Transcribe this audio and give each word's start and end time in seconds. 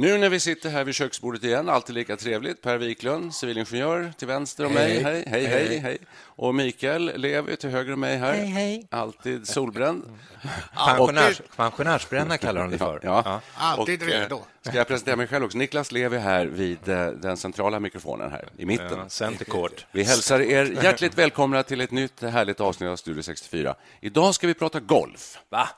Nu 0.00 0.18
när 0.18 0.28
vi 0.28 0.40
sitter 0.40 0.70
här 0.70 0.84
vid 0.84 0.94
köksbordet 0.94 1.44
igen, 1.44 1.68
alltid 1.68 1.94
lika 1.94 2.16
trevligt. 2.16 2.62
Per 2.62 2.78
Wiklund, 2.78 3.34
civilingenjör 3.34 4.12
till 4.18 4.28
vänster 4.28 4.66
om 4.66 4.72
mig. 4.72 5.02
Hej, 5.02 5.24
hej, 5.26 5.46
hej. 5.46 5.78
hej. 5.78 5.98
Och 6.22 6.54
Mikael 6.54 7.12
Levi 7.16 7.56
till 7.56 7.70
höger 7.70 7.92
om 7.92 8.00
mig 8.00 8.16
här. 8.16 8.32
Hej, 8.32 8.46
hej. 8.46 8.86
Alltid 8.90 9.48
solbränd. 9.48 10.04
Pensionärs, 10.74 11.42
pensionärsbränna 11.56 12.38
kallar 12.38 12.60
de 12.60 12.70
det 12.70 12.78
för. 12.78 13.00
Ja. 13.10 13.40
Alltid 13.54 14.02
Och, 14.02 14.08
eh, 14.08 14.20
redo. 14.20 14.40
Ska 14.62 14.76
jag 14.78 14.88
presentera 14.88 15.16
mig 15.16 15.26
själv 15.26 15.44
också? 15.44 15.58
Niklas 15.58 15.92
Levi 15.92 16.18
här 16.18 16.46
vid 16.46 16.88
eh, 16.88 17.06
den 17.06 17.36
centrala 17.36 17.80
mikrofonen 17.80 18.30
här 18.30 18.48
i 18.56 18.66
mitten. 18.66 18.98
Ja, 18.98 19.08
Centercourt. 19.08 19.86
Vi 19.92 20.02
hälsar 20.02 20.40
er 20.40 20.84
hjärtligt 20.84 21.18
välkomna 21.18 21.62
till 21.62 21.80
ett 21.80 21.90
nytt 21.90 22.22
härligt 22.22 22.60
avsnitt 22.60 22.90
av 22.90 22.96
Studio 22.96 23.22
64. 23.22 23.74
Idag 24.00 24.34
ska 24.34 24.46
vi 24.46 24.54
prata 24.54 24.80
golf. 24.80 25.38
Va? 25.48 25.68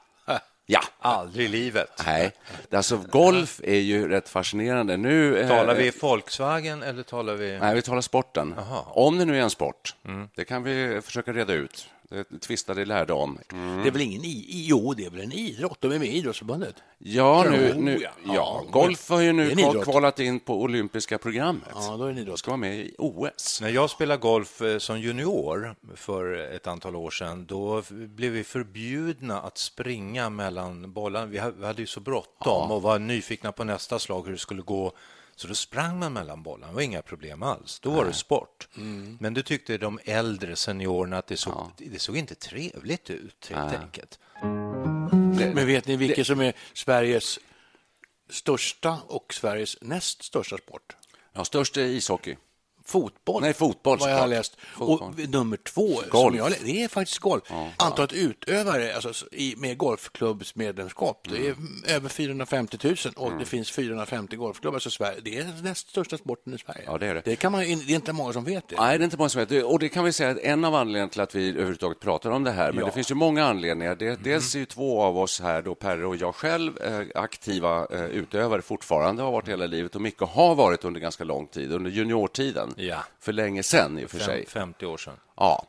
Ja. 0.72 0.80
Aldrig 1.00 1.46
i 1.46 1.48
livet. 1.48 2.02
Nej, 2.06 2.32
alltså 2.72 2.96
golf 2.96 3.60
är 3.64 3.78
ju 3.78 4.08
rätt 4.08 4.28
fascinerande. 4.28 4.96
Nu 4.96 5.38
eh, 5.38 5.48
Talar 5.48 5.74
vi 5.74 5.90
Volkswagen 6.00 6.82
eller 6.82 7.02
talar 7.02 7.34
vi... 7.34 7.58
Nej, 7.58 7.74
vi 7.74 7.82
talar 7.82 8.00
sporten. 8.00 8.54
Jaha. 8.56 8.82
Om 8.86 9.18
det 9.18 9.24
nu 9.24 9.38
är 9.38 9.42
en 9.42 9.50
sport, 9.50 9.94
Mm. 10.04 10.28
det 10.34 10.44
kan 10.44 10.62
vi 10.62 11.00
försöka 11.04 11.32
reda 11.32 11.52
ut. 11.52 11.86
Det 12.30 12.38
tvistade 12.40 12.84
lärde 12.84 13.12
om. 13.12 13.38
Det 13.48 13.88
är 13.88 13.90
väl 13.90 14.00
ingen 14.02 14.24
i, 14.24 14.44
jo, 14.68 14.94
det 14.94 15.04
är 15.04 15.10
väl 15.10 15.20
en 15.20 15.32
idrott. 15.32 15.80
De 15.80 15.92
är 15.92 15.98
med 15.98 16.08
i 16.08 16.12
Idrottsförbundet. 16.16 16.74
Ja, 16.98 17.46
nu, 17.50 17.68
Tror 17.72 17.82
nu, 17.82 17.98
ja, 18.02 18.10
Ja, 18.34 18.64
golf 18.70 19.08
har 19.08 19.20
ju 19.20 19.32
nu 19.32 19.54
kvalat 19.84 20.18
in 20.20 20.40
på 20.40 20.60
olympiska 20.62 21.18
programmet. 21.18 21.68
Ja, 21.74 21.96
då 21.96 22.04
är 22.04 22.12
det 22.12 22.20
idrott. 22.20 22.38
Ska 22.38 22.50
vara 22.50 22.56
med 22.56 22.76
i 22.78 22.94
OS. 22.98 23.60
När 23.60 23.68
jag 23.68 23.90
spelade 23.90 24.20
golf 24.20 24.60
eh, 24.62 24.78
som 24.78 25.00
junior 25.00 25.74
för 25.94 26.34
ett 26.54 26.66
antal 26.66 26.96
år 26.96 27.10
sedan, 27.10 27.46
då 27.46 27.82
blev 27.90 28.32
vi 28.32 28.44
förbjudna 28.44 29.40
att 29.40 29.58
springa 29.58 30.30
mellan 30.30 30.92
bollarna. 30.92 31.26
Vi 31.26 31.38
ha- 31.38 31.50
vi 31.58 31.66
hade 31.66 31.82
ju 31.82 31.86
så 31.86 32.00
bråttom 32.00 32.70
och 32.70 32.82
var 32.82 32.98
nyfikna 32.98 33.52
på 33.52 33.64
nästa 33.64 33.98
slag, 33.98 34.24
hur 34.26 34.32
det 34.32 34.38
skulle 34.38 34.62
gå. 34.62 34.92
Så 35.36 35.48
då 35.48 35.54
sprang 35.54 35.98
man 35.98 36.12
mellan 36.12 36.42
bollarna, 36.42 36.66
det 36.66 36.74
var 36.74 36.82
inga 36.82 37.02
problem 37.02 37.42
alls. 37.42 37.80
Då 37.80 37.90
var 37.90 38.04
det 38.04 38.12
sport. 38.12 38.68
Men 39.18 39.34
det 39.34 39.42
tyckte 39.42 39.78
de 39.78 39.98
äldre 40.04 40.56
seniorerna 40.56 41.18
att 41.18 41.26
det 41.26 41.36
såg, 41.36 41.70
det 41.76 41.98
såg 41.98 42.16
inte 42.16 42.34
trevligt 42.34 43.10
ut, 43.10 43.50
helt 43.54 43.74
enkelt. 43.74 44.18
Men 45.54 45.66
vet 45.66 45.86
ni 45.86 45.96
vilken 45.96 46.24
som 46.24 46.40
är 46.40 46.52
Sveriges 46.72 47.38
största 48.30 48.98
och 49.06 49.34
Sveriges 49.34 49.76
näst 49.80 50.22
största 50.22 50.58
sport? 50.58 50.96
Ja, 51.32 51.44
störst 51.44 51.76
är 51.76 51.84
ishockey. 51.84 52.36
Fotboll. 52.84 53.42
Nej, 53.42 53.52
fotboll, 53.54 53.98
Vad 53.98 54.10
jag 54.10 54.18
har 54.18 54.26
läst. 54.26 54.56
Fotboll. 54.76 55.12
Och 55.22 55.28
nummer 55.28 55.56
två, 55.56 56.00
Golf. 56.10 56.36
Jag, 56.36 56.52
det 56.64 56.82
är 56.82 56.88
faktiskt 56.88 57.18
golf. 57.18 57.42
Antalet 57.76 58.12
utövare 58.12 58.94
alltså, 58.94 59.26
i, 59.32 59.54
med 59.58 59.78
golfklubbsmedlemskap, 59.78 61.26
det 61.30 61.36
är 61.36 61.52
Mm. 61.52 61.84
över 61.88 62.08
450 62.08 62.78
000 62.84 62.96
och 63.16 63.32
det 63.38 63.44
finns 63.44 63.70
450 63.70 64.36
golfklubbar. 64.36 64.78
Så 64.78 64.90
Sverige, 64.90 65.20
det 65.24 65.38
är 65.38 65.44
den 65.44 65.62
näst 65.64 65.88
största 65.90 66.18
sporten 66.18 66.54
i 66.54 66.58
Sverige. 66.58 66.82
Ja, 66.86 66.98
det 66.98 67.06
är 67.06 67.14
det. 67.14 67.22
Det, 67.24 67.36
kan 67.36 67.52
man, 67.52 67.60
det 67.60 67.66
är 67.72 67.94
inte 67.94 68.12
många 68.12 68.32
som 68.32 68.44
vet 68.44 68.68
det. 68.68 68.76
Nej, 68.78 68.98
det 68.98 69.02
är 69.02 69.04
inte 69.04 69.16
många 69.16 69.28
som 69.28 69.38
vet 69.38 69.48
det. 69.48 69.62
Och 69.62 69.78
det 69.78 69.88
kan 69.88 70.04
vi 70.04 70.12
säga 70.12 70.30
att 70.30 70.38
en 70.38 70.64
av 70.64 70.74
anledningarna 70.74 71.10
till 71.10 71.20
att 71.20 71.34
vi 71.34 71.48
överhuvudtaget 71.50 72.00
pratar 72.00 72.30
om 72.30 72.44
det 72.44 72.50
här, 72.50 72.72
men 72.72 72.84
det 72.84 72.90
finns 72.92 73.10
ju 73.10 73.14
många 73.14 73.44
anledningar. 73.44 73.94
Det, 73.94 74.24
dels 74.24 74.54
är 74.54 74.58
ju 74.58 74.66
två 74.66 75.02
av 75.02 75.18
oss 75.18 75.40
här, 75.40 75.62
då 75.62 75.74
Perre 75.74 76.06
och 76.06 76.16
jag 76.16 76.34
själv, 76.34 76.82
eh, 76.82 77.00
aktiva 77.22 77.86
eh, 77.90 78.04
utövare 78.04 78.62
fortfarande, 78.62 79.22
har 79.22 79.32
varit 79.32 79.48
hela 79.48 79.66
livet 79.66 79.94
och 79.94 80.00
Micke 80.00 80.20
har 80.20 80.54
varit 80.54 80.84
under 80.84 81.00
ganska 81.00 81.24
lång 81.24 81.46
tid, 81.46 81.72
under 81.72 81.90
juniortiden. 81.90 82.74
Ja. 82.86 83.04
För 83.20 83.32
länge 83.32 83.62
sedan 83.62 83.98
i 83.98 84.04
och 84.04 84.10
för 84.10 84.18
Fem, 84.18 84.26
sig. 84.26 84.46
50 84.46 84.86
år 84.86 84.96
sedan. 84.96 85.16
Ja. 85.36 85.66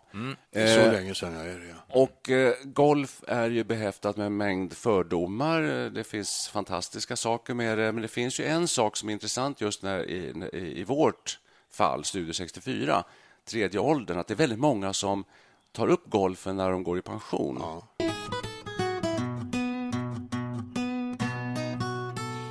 Så 0.53 0.59
Eh, 0.59 0.91
länge 0.91 1.15
sedan 1.15 1.37
är 1.37 1.45
det. 1.45 1.67
Ja. 1.67 2.01
Och 2.01 2.29
eh, 2.29 2.53
golf 2.63 3.23
är 3.27 3.49
ju 3.49 3.63
behäftat 3.63 4.17
med 4.17 4.25
en 4.25 4.37
mängd 4.37 4.73
fördomar. 4.73 5.61
Det 5.89 6.03
finns 6.03 6.47
fantastiska 6.47 7.15
saker 7.15 7.53
med 7.53 7.77
det, 7.77 7.91
men 7.91 8.01
det 8.01 8.07
finns 8.07 8.39
ju 8.39 8.45
en 8.45 8.67
sak 8.67 8.97
som 8.97 9.09
är 9.09 9.13
intressant 9.13 9.61
just 9.61 9.83
när, 9.83 10.09
i, 10.09 10.49
i, 10.53 10.79
i 10.79 10.83
vårt 10.83 11.39
fall, 11.71 12.03
Studio 12.03 12.33
64, 12.33 13.03
tredje 13.45 13.79
åldern, 13.79 14.19
att 14.19 14.27
det 14.27 14.33
är 14.33 14.35
väldigt 14.35 14.59
många 14.59 14.93
som 14.93 15.23
tar 15.71 15.87
upp 15.87 16.03
golfen 16.05 16.55
när 16.55 16.71
de 16.71 16.83
går 16.83 16.97
i 16.97 17.01
pension. 17.01 17.81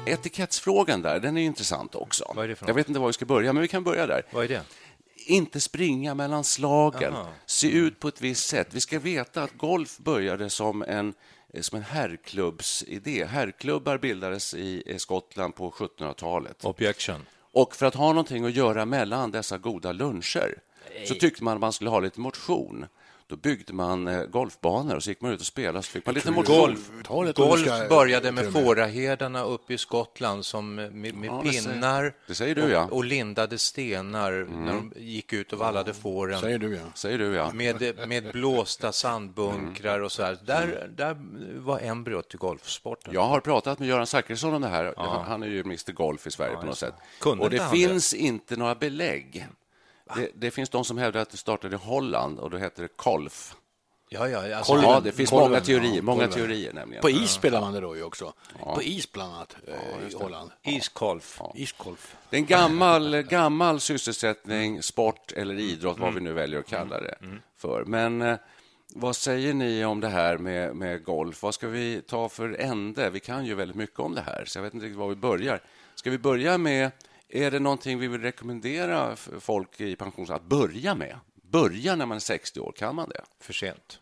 Etikettsfrågan 0.06 1.02
där, 1.02 1.20
den 1.20 1.36
är 1.36 1.42
intressant 1.42 1.94
också. 1.94 2.32
Jag 2.66 2.74
vet 2.74 2.88
inte 2.88 3.00
var 3.00 3.06
vi 3.06 3.12
ska 3.12 3.24
börja, 3.24 3.52
men 3.52 3.62
vi 3.62 3.68
kan 3.68 3.84
börja 3.84 4.06
där 4.06 4.22
Vad 4.32 4.44
är 4.44 4.48
det? 4.48 4.62
inte 5.26 5.60
springa 5.60 6.14
mellan 6.14 6.44
slagen, 6.44 7.14
Aha. 7.14 7.28
se 7.46 7.70
ut 7.70 8.00
på 8.00 8.08
ett 8.08 8.20
visst 8.20 8.48
sätt. 8.48 8.68
Vi 8.70 8.80
ska 8.80 8.98
veta 8.98 9.42
att 9.42 9.52
golf 9.52 9.98
började 9.98 10.50
som 10.50 10.82
en, 10.82 11.14
som 11.60 11.76
en 11.78 11.84
herrklubbsidé. 11.84 13.24
Herrklubbar 13.24 13.98
bildades 13.98 14.54
i 14.54 14.82
i 14.86 14.98
Skottland 14.98 15.54
på 15.54 15.70
1700-talet. 15.70 16.64
Objection. 16.64 17.26
Och 17.52 17.76
för 17.76 17.86
att 17.86 17.94
ha 17.94 18.08
någonting 18.08 18.44
att 18.44 18.54
göra 18.54 18.84
mellan 18.86 19.30
dessa 19.30 19.58
goda 19.58 19.92
luncher 19.92 20.58
så 21.08 21.14
tyckte 21.14 21.44
man 21.44 21.54
att 21.54 21.60
man 21.60 21.72
skulle 21.72 21.90
ha 21.90 22.00
lite 22.00 22.20
motion. 22.20 22.86
Då 23.32 23.36
byggde 23.36 23.72
man 23.72 24.08
eh, 24.08 24.22
golfbanor 24.24 24.96
och 24.96 25.02
så 25.02 25.10
gick 25.10 25.20
man 25.20 25.32
ut 25.32 25.40
och 25.40 25.46
spelade 25.46 25.82
så 25.82 25.90
fick 25.90 26.06
man 26.06 26.14
lite 26.14 26.30
motion. 26.30 26.56
Golf, 26.56 26.90
golf 27.36 27.60
ska- 27.60 27.86
började 27.88 28.32
med 28.32 28.52
fåraherdarna 28.52 29.42
uppe 29.44 29.74
i 29.74 29.78
Skottland 29.78 30.44
som 30.44 30.74
med, 30.74 30.92
med 30.94 31.24
Ja, 31.24 31.40
det 31.44 31.52
säger- 31.52 31.72
pinnar 31.74 32.14
det 32.26 32.34
säger 32.34 32.54
du, 32.54 32.68
ja. 32.68 32.84
och, 32.84 32.92
och 32.92 33.04
lindade 33.04 33.58
stenar 33.58 34.32
när 34.50 34.72
de 34.72 34.92
gick 34.96 35.32
ut 35.32 35.52
och 35.52 35.58
vallade 35.58 35.94
fåren. 35.94 36.40
Säger 36.40 36.58
du, 36.58 36.74
ja. 36.74 36.82
Säger 36.94 37.18
du, 37.18 37.34
ja. 37.34 37.52
Med, 37.52 38.08
med 38.08 38.32
blåsta 38.32 38.92
sandbunkrar 38.92 40.00
och 40.00 40.12
så 40.12 40.22
här. 40.22 40.38
Där, 40.46 40.90
där 40.96 41.16
var 41.60 41.80
embryot 41.80 42.28
till 42.30 42.38
golfsporten. 42.38 43.14
Jag 43.14 43.24
har 43.24 43.40
pratat 43.40 43.78
med 43.78 43.88
Göran 43.88 44.06
Zachrisson 44.06 44.54
om 44.54 44.62
det 44.62 44.68
här. 44.68 44.94
Han- 44.96 45.24
Han 45.24 45.42
är 45.42 45.46
ju 45.46 45.60
Mr 45.60 45.92
Golf 45.92 46.26
i 46.26 46.30
Sverige 46.30 46.56
på 46.56 46.66
något 46.66 46.78
sätt. 46.78 46.94
Kunde 47.20 47.44
Och 47.44 47.50
det 47.50 47.68
finns 47.70 48.14
inte 48.14 48.56
några 48.56 48.74
belägg. 48.74 49.46
Det, 50.16 50.30
det 50.34 50.50
finns 50.50 50.70
de 50.70 50.84
som 50.84 50.98
hävdar 50.98 51.20
att 51.20 51.30
det 51.30 51.36
startade 51.36 51.76
i 51.76 51.78
Holland 51.78 52.38
och 52.38 52.50
då 52.50 52.58
heter 52.58 52.82
det 52.82 52.88
Kolf. 52.88 53.54
Ja, 54.08 54.28
ja, 54.28 54.56
alltså, 54.56 54.74
Ja, 54.82 55.00
det 55.00 55.12
finns 55.12 55.30
Kolven, 55.30 55.48
många 55.50 55.60
teorier, 55.60 55.96
ja, 55.96 56.02
många 56.02 56.18
kolven. 56.18 56.38
teorier 56.38 56.72
nämligen. 56.72 57.02
På 57.02 57.10
is 57.10 57.30
spelar 57.30 57.60
man 57.60 57.72
det 57.72 57.80
då 57.80 57.96
ju 57.96 58.02
också. 58.02 58.32
På 58.74 58.82
is 58.82 59.12
bland 59.12 59.34
annat 59.34 59.56
eh, 59.66 59.74
i 60.10 60.14
Holland. 60.14 60.50
iskolf. 60.62 61.40
Isgolf. 61.54 62.16
Det 62.30 62.36
är 62.36 62.40
en 62.40 62.46
gammal, 62.46 63.22
gammal 63.22 63.80
sysselsättning, 63.80 64.82
sport 64.82 65.32
eller 65.32 65.54
idrott, 65.54 65.98
vad 65.98 66.14
vi 66.14 66.20
nu 66.20 66.32
väljer 66.32 66.60
att 66.60 66.66
kalla 66.66 67.00
det 67.00 67.14
för. 67.56 67.84
Men 67.84 68.22
eh, 68.22 68.36
vad 68.94 69.16
säger 69.16 69.54
ni 69.54 69.84
om 69.84 70.00
det 70.00 70.08
här 70.08 70.38
med, 70.38 70.76
med 70.76 71.04
golf? 71.04 71.42
Vad 71.42 71.54
ska 71.54 71.68
vi 71.68 72.02
ta 72.08 72.28
för 72.28 72.60
ände? 72.60 73.10
Vi 73.10 73.20
kan 73.20 73.46
ju 73.46 73.54
väldigt 73.54 73.76
mycket 73.76 73.98
om 74.00 74.14
det 74.14 74.20
här, 74.20 74.44
så 74.44 74.58
jag 74.58 74.62
vet 74.62 74.74
inte 74.74 74.86
riktigt 74.86 74.98
var 74.98 75.08
vi 75.08 75.14
börjar. 75.16 75.60
Ska 75.94 76.10
vi 76.10 76.18
börja 76.18 76.58
med, 76.58 76.90
är 77.32 77.50
det 77.50 77.58
någonting 77.58 77.98
vi 77.98 78.08
vill 78.08 78.20
rekommendera 78.20 79.16
folk 79.40 79.80
i 79.80 79.96
pension 79.96 80.32
att 80.32 80.44
börja 80.44 80.94
med? 80.94 81.18
Börja 81.34 81.96
när 81.96 82.06
man 82.06 82.16
är 82.16 82.20
60 82.20 82.60
år, 82.60 82.72
kan 82.76 82.94
man 82.94 83.08
det? 83.08 83.22
För 83.40 83.52
sent. 83.52 83.98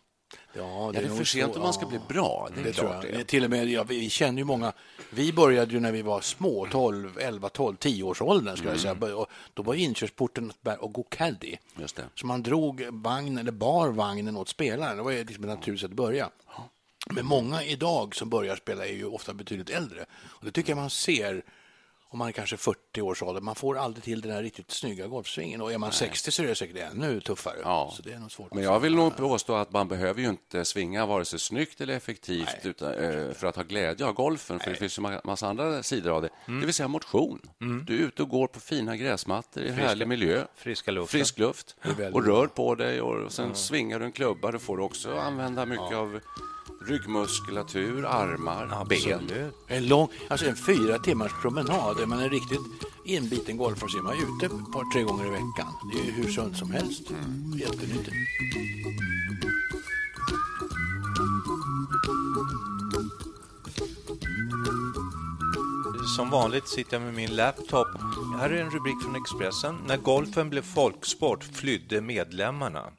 Ja, 0.53 0.91
det 0.93 0.99
är, 0.99 1.03
ja, 1.03 1.09
det 1.09 1.15
är 1.15 1.17
för 1.17 1.25
sent 1.25 1.57
om 1.57 1.63
man 1.63 1.73
ska 1.73 1.87
bli 1.87 2.01
bra. 2.09 2.49
Det, 2.55 2.63
det 2.63 2.73
tror 2.73 3.07
jag. 3.13 3.27
Till 3.27 3.45
och 3.45 3.51
med, 3.51 3.69
ja, 3.69 3.83
vi 3.85 4.11
känner 4.11 4.39
ju 4.39 4.45
många. 4.45 4.73
Vi 5.11 5.33
började 5.33 5.73
ju 5.73 5.81
när 5.81 5.93
vi 5.93 6.03
var 6.03 6.21
små, 6.21 6.67
12, 6.71 7.19
11, 7.19 7.49
12, 7.49 7.77
10 7.77 8.03
års 8.03 8.23
åldern 8.23 8.57
ska 8.57 8.69
mm. 8.69 8.75
jag 8.75 8.99
säga. 9.01 9.17
Och 9.17 9.27
då 9.55 9.63
var 9.63 9.75
inkörsporten 9.75 10.53
att 10.65 10.93
gå 10.93 11.03
caddy. 11.03 11.57
Just 11.77 11.97
det. 11.97 12.05
Så 12.15 12.27
man 12.27 12.43
drog 12.43 12.87
vagn 12.91 13.39
eller 13.39 13.53
bar 13.53 13.89
vagnen 13.89 14.37
åt 14.37 14.49
spelaren. 14.49 14.97
Det 14.97 15.03
var 15.03 15.13
liksom 15.13 15.45
ett 15.45 15.51
naturligt 15.51 15.81
sätt 15.81 15.91
att 15.91 15.97
börja. 15.97 16.31
Men 17.11 17.27
många 17.27 17.65
idag 17.65 18.17
som 18.17 18.31
börjar 18.31 18.57
spela 18.57 18.87
är 18.87 18.93
ju 18.93 19.05
ofta 19.05 19.35
betydligt 19.35 19.71
äldre. 19.71 20.07
Och 20.23 20.45
det 20.45 20.53
tycker 20.53 20.71
jag 20.71 20.79
man 20.79 20.91
ser 20.91 21.43
om 22.13 22.19
man 22.19 22.29
är 22.29 22.33
kanske 22.33 22.57
40 22.57 23.03
års 23.03 23.23
ålder. 23.23 23.41
Man 23.41 23.55
får 23.55 23.79
aldrig 23.79 24.05
till 24.05 24.21
den 24.21 24.33
här 24.33 24.43
riktigt 24.43 24.71
snygga 24.71 25.07
golfsvingen. 25.07 25.61
Och 25.61 25.73
är 25.73 25.79
man 25.79 25.89
Nej. 25.89 25.97
60 25.97 26.31
så 26.31 26.43
är 26.43 26.47
det 26.47 26.55
säkert 26.55 26.93
ännu 26.93 27.21
tuffare. 27.21 27.57
Ja. 27.63 27.93
Så 27.97 28.03
det 28.03 28.13
är 28.13 28.19
nog 28.19 28.33
svårt 28.33 28.55
Men 28.55 28.65
jag 28.65 28.81
vill 28.81 28.95
nog 28.95 29.17
påstå 29.17 29.55
att 29.55 29.73
man 29.73 29.89
behöver 29.89 30.23
ju 30.23 30.29
inte 30.29 30.65
svinga 30.65 31.07
vare 31.07 31.25
sig 31.25 31.39
snyggt 31.39 31.81
eller 31.81 31.95
effektivt 31.95 32.57
utan, 32.63 32.95
äh, 32.95 33.33
för 33.33 33.47
att 33.47 33.57
ha 33.57 33.63
glädje 33.63 34.07
av 34.07 34.13
golfen. 34.13 34.59
För 34.59 34.67
Nej. 34.67 34.75
det 34.75 34.79
finns 34.79 34.99
ju 34.99 35.15
en 35.15 35.21
massa 35.25 35.49
andra 35.49 35.83
sidor 35.83 36.13
av 36.13 36.23
det. 36.23 36.29
Mm. 36.47 36.61
Det 36.61 36.67
vill 36.67 36.75
säga 36.75 36.89
motion. 36.89 37.41
Mm. 37.61 37.85
Du 37.85 37.95
är 37.95 37.99
ute 37.99 38.23
och 38.23 38.29
går 38.29 38.47
på 38.47 38.61
fina 38.61 38.97
gräsmattor 38.97 39.63
i 39.63 39.67
Friska. 39.67 39.89
härlig 39.89 40.09
miljö. 40.09 40.45
Friska 40.55 40.91
luft. 40.91 41.11
Frisk 41.11 41.39
luft. 41.39 41.77
Och 42.13 42.27
rör 42.27 42.47
på 42.47 42.75
dig 42.75 43.01
och 43.01 43.33
sen 43.33 43.45
mm. 43.45 43.57
svingar 43.57 43.99
du 43.99 44.05
en 44.05 44.13
klubba. 44.13 44.51
Då 44.51 44.59
får 44.59 44.77
du 44.77 44.83
också 44.83 45.19
använda 45.19 45.67
mycket 45.67 45.91
ja. 45.91 45.99
av 45.99 46.21
ryggmuskulatur, 46.87 48.05
armar, 48.05 48.69
Absolut. 48.73 49.29
ben. 49.29 49.53
En, 49.67 49.89
lång, 49.89 50.09
alltså 50.29 50.47
en 50.47 50.57
fyra 50.57 50.99
timmars 50.99 51.33
promenad. 51.43 52.01
Är 52.01 52.07
man 52.07 52.21
en 52.21 52.31
riktigt 52.31 52.61
inbiten 53.05 53.57
golfare 53.57 53.91
så 53.91 53.99
är 53.99 54.03
man 54.03 54.15
ute 54.15 54.47
ett 54.47 54.73
par, 54.73 54.93
tre 54.93 55.03
gånger 55.03 55.27
i 55.27 55.31
veckan. 55.31 55.73
Det 55.93 56.09
är 56.09 56.13
hur 56.13 56.33
sunt 56.33 56.57
som 56.57 56.71
helst. 56.71 57.11
Mm. 57.11 57.59
Jättenyttigt. 57.59 58.17
Som 66.17 66.31
vanligt 66.31 66.69
sitter 66.69 66.97
jag 66.97 67.03
med 67.03 67.15
min 67.15 67.37
laptop. 67.37 67.89
Här 68.39 68.51
är 68.51 68.63
en 68.63 68.71
rubrik 68.71 69.03
från 69.03 69.17
Expressen. 69.17 69.79
När 69.87 69.97
golfen 69.97 70.51
blev 70.51 70.63
folksport 70.63 71.45
flydde 71.45 72.01
medlemmarna. 72.01 72.93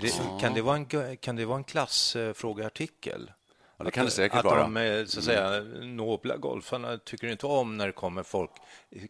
Det, 0.00 0.40
kan, 0.40 0.54
det 0.54 0.62
vara 0.62 0.76
en, 0.76 1.16
kan 1.16 1.36
det 1.36 1.44
vara 1.44 1.58
en 1.58 1.64
klassfrågeartikel? 1.64 3.30
Ja, 3.78 3.84
det 3.84 3.90
kan 3.90 4.04
det 4.04 4.10
säkert 4.10 4.38
att 4.38 4.44
vara. 4.44 4.64
Att 4.64 4.74
de 4.74 5.04
så 5.08 5.18
att 5.18 5.24
säga, 5.24 5.60
nobla 5.82 6.36
golfarna 6.36 6.98
tycker 6.98 7.26
inte 7.26 7.46
om 7.46 7.76
när 7.76 7.86
det 7.86 7.92
kommer 7.92 8.22
folk, 8.22 8.50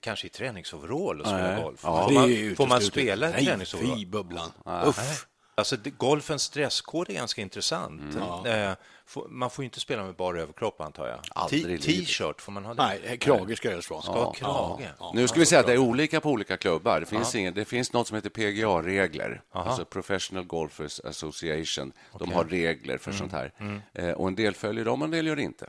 kanske 0.00 0.26
i 0.26 0.30
träningsoverall 0.30 1.20
och 1.20 1.26
spelar 1.26 1.62
golf. 1.62 1.80
Ja. 1.82 2.04
Får, 2.08 2.14
man, 2.14 2.56
får 2.56 2.66
man 2.66 2.80
spela 2.80 3.40
i 3.40 3.44
träningsoverall? 3.44 3.90
Nej, 3.90 3.98
fy 3.98 4.06
bubblan. 4.06 4.52
Uff. 4.86 5.26
Alltså, 5.58 5.76
golfens 5.98 6.50
dresskod 6.50 7.10
är 7.10 7.14
ganska 7.14 7.42
intressant. 7.42 8.14
Mm. 8.14 8.70
Eh, 8.70 8.76
man 9.28 9.50
får 9.50 9.64
inte 9.64 9.80
spela 9.80 10.04
med 10.04 10.14
bara 10.14 10.40
överkropp, 10.40 10.80
antar 10.80 11.08
jag. 11.08 11.50
T-shirt, 11.80 12.40
får 12.40 12.52
man 12.52 12.64
ha 12.64 12.74
det? 12.74 12.82
Nej, 12.82 13.18
krage 13.18 13.56
ska 13.56 13.70
det 13.70 13.90
vara. 13.90 14.02
Ska 14.02 14.12
ja, 14.12 14.32
krage? 14.32 14.88
Ja. 14.98 15.12
Nu 15.14 15.28
ska 15.28 15.40
vi 15.40 15.46
säga 15.46 15.60
att 15.60 15.66
det 15.66 15.72
är 15.72 15.78
olika 15.78 16.20
på 16.20 16.30
olika 16.30 16.56
klubbar. 16.56 17.00
Det 17.00 17.06
finns, 17.06 17.34
ingen, 17.34 17.54
det 17.54 17.64
finns 17.64 17.92
något 17.92 18.06
som 18.06 18.14
heter 18.14 18.30
PGA-regler, 18.30 19.42
alltså 19.50 19.84
Professional 19.84 20.44
Golfers 20.44 21.00
Association. 21.00 21.92
Okay. 22.12 22.26
De 22.26 22.34
har 22.34 22.44
regler 22.44 22.98
för 22.98 23.10
mm. 23.10 23.18
sånt 23.18 23.32
här. 23.32 23.52
Mm. 23.58 23.80
Eh, 23.94 24.10
och 24.10 24.28
en 24.28 24.34
del 24.34 24.54
följer 24.54 24.84
dem, 24.84 25.02
och 25.02 25.06
en 25.06 25.10
del 25.10 25.26
gör 25.26 25.36
det 25.36 25.42
inte. 25.42 25.68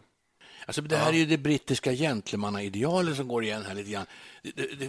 Alltså, 0.69 0.81
det 0.81 0.97
här 0.97 1.13
är 1.13 1.17
ju 1.17 1.25
det 1.25 1.37
brittiska 1.37 1.93
gentlemannaidealet 1.93 3.15
som 3.15 3.27
går 3.27 3.43
igen 3.43 3.63
här 3.67 3.75
lite 3.75 3.91
grann. 3.91 4.05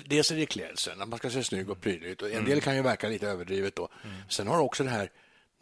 Dels 0.06 0.30
är 0.30 0.36
det 0.36 0.46
klädseln, 0.46 1.02
att 1.02 1.08
man 1.08 1.18
ska 1.18 1.30
se 1.30 1.44
snygg 1.44 1.70
och 1.70 1.80
prydligt. 1.80 2.22
Och 2.22 2.30
en 2.30 2.44
del 2.44 2.60
kan 2.60 2.76
ju 2.76 2.82
verka 2.82 3.08
lite 3.08 3.28
överdrivet. 3.28 3.76
Då. 3.76 3.88
Mm. 4.04 4.16
Sen 4.28 4.46
har 4.46 4.56
du 4.56 4.62
också 4.62 4.84
det 4.84 4.90
här 4.90 5.10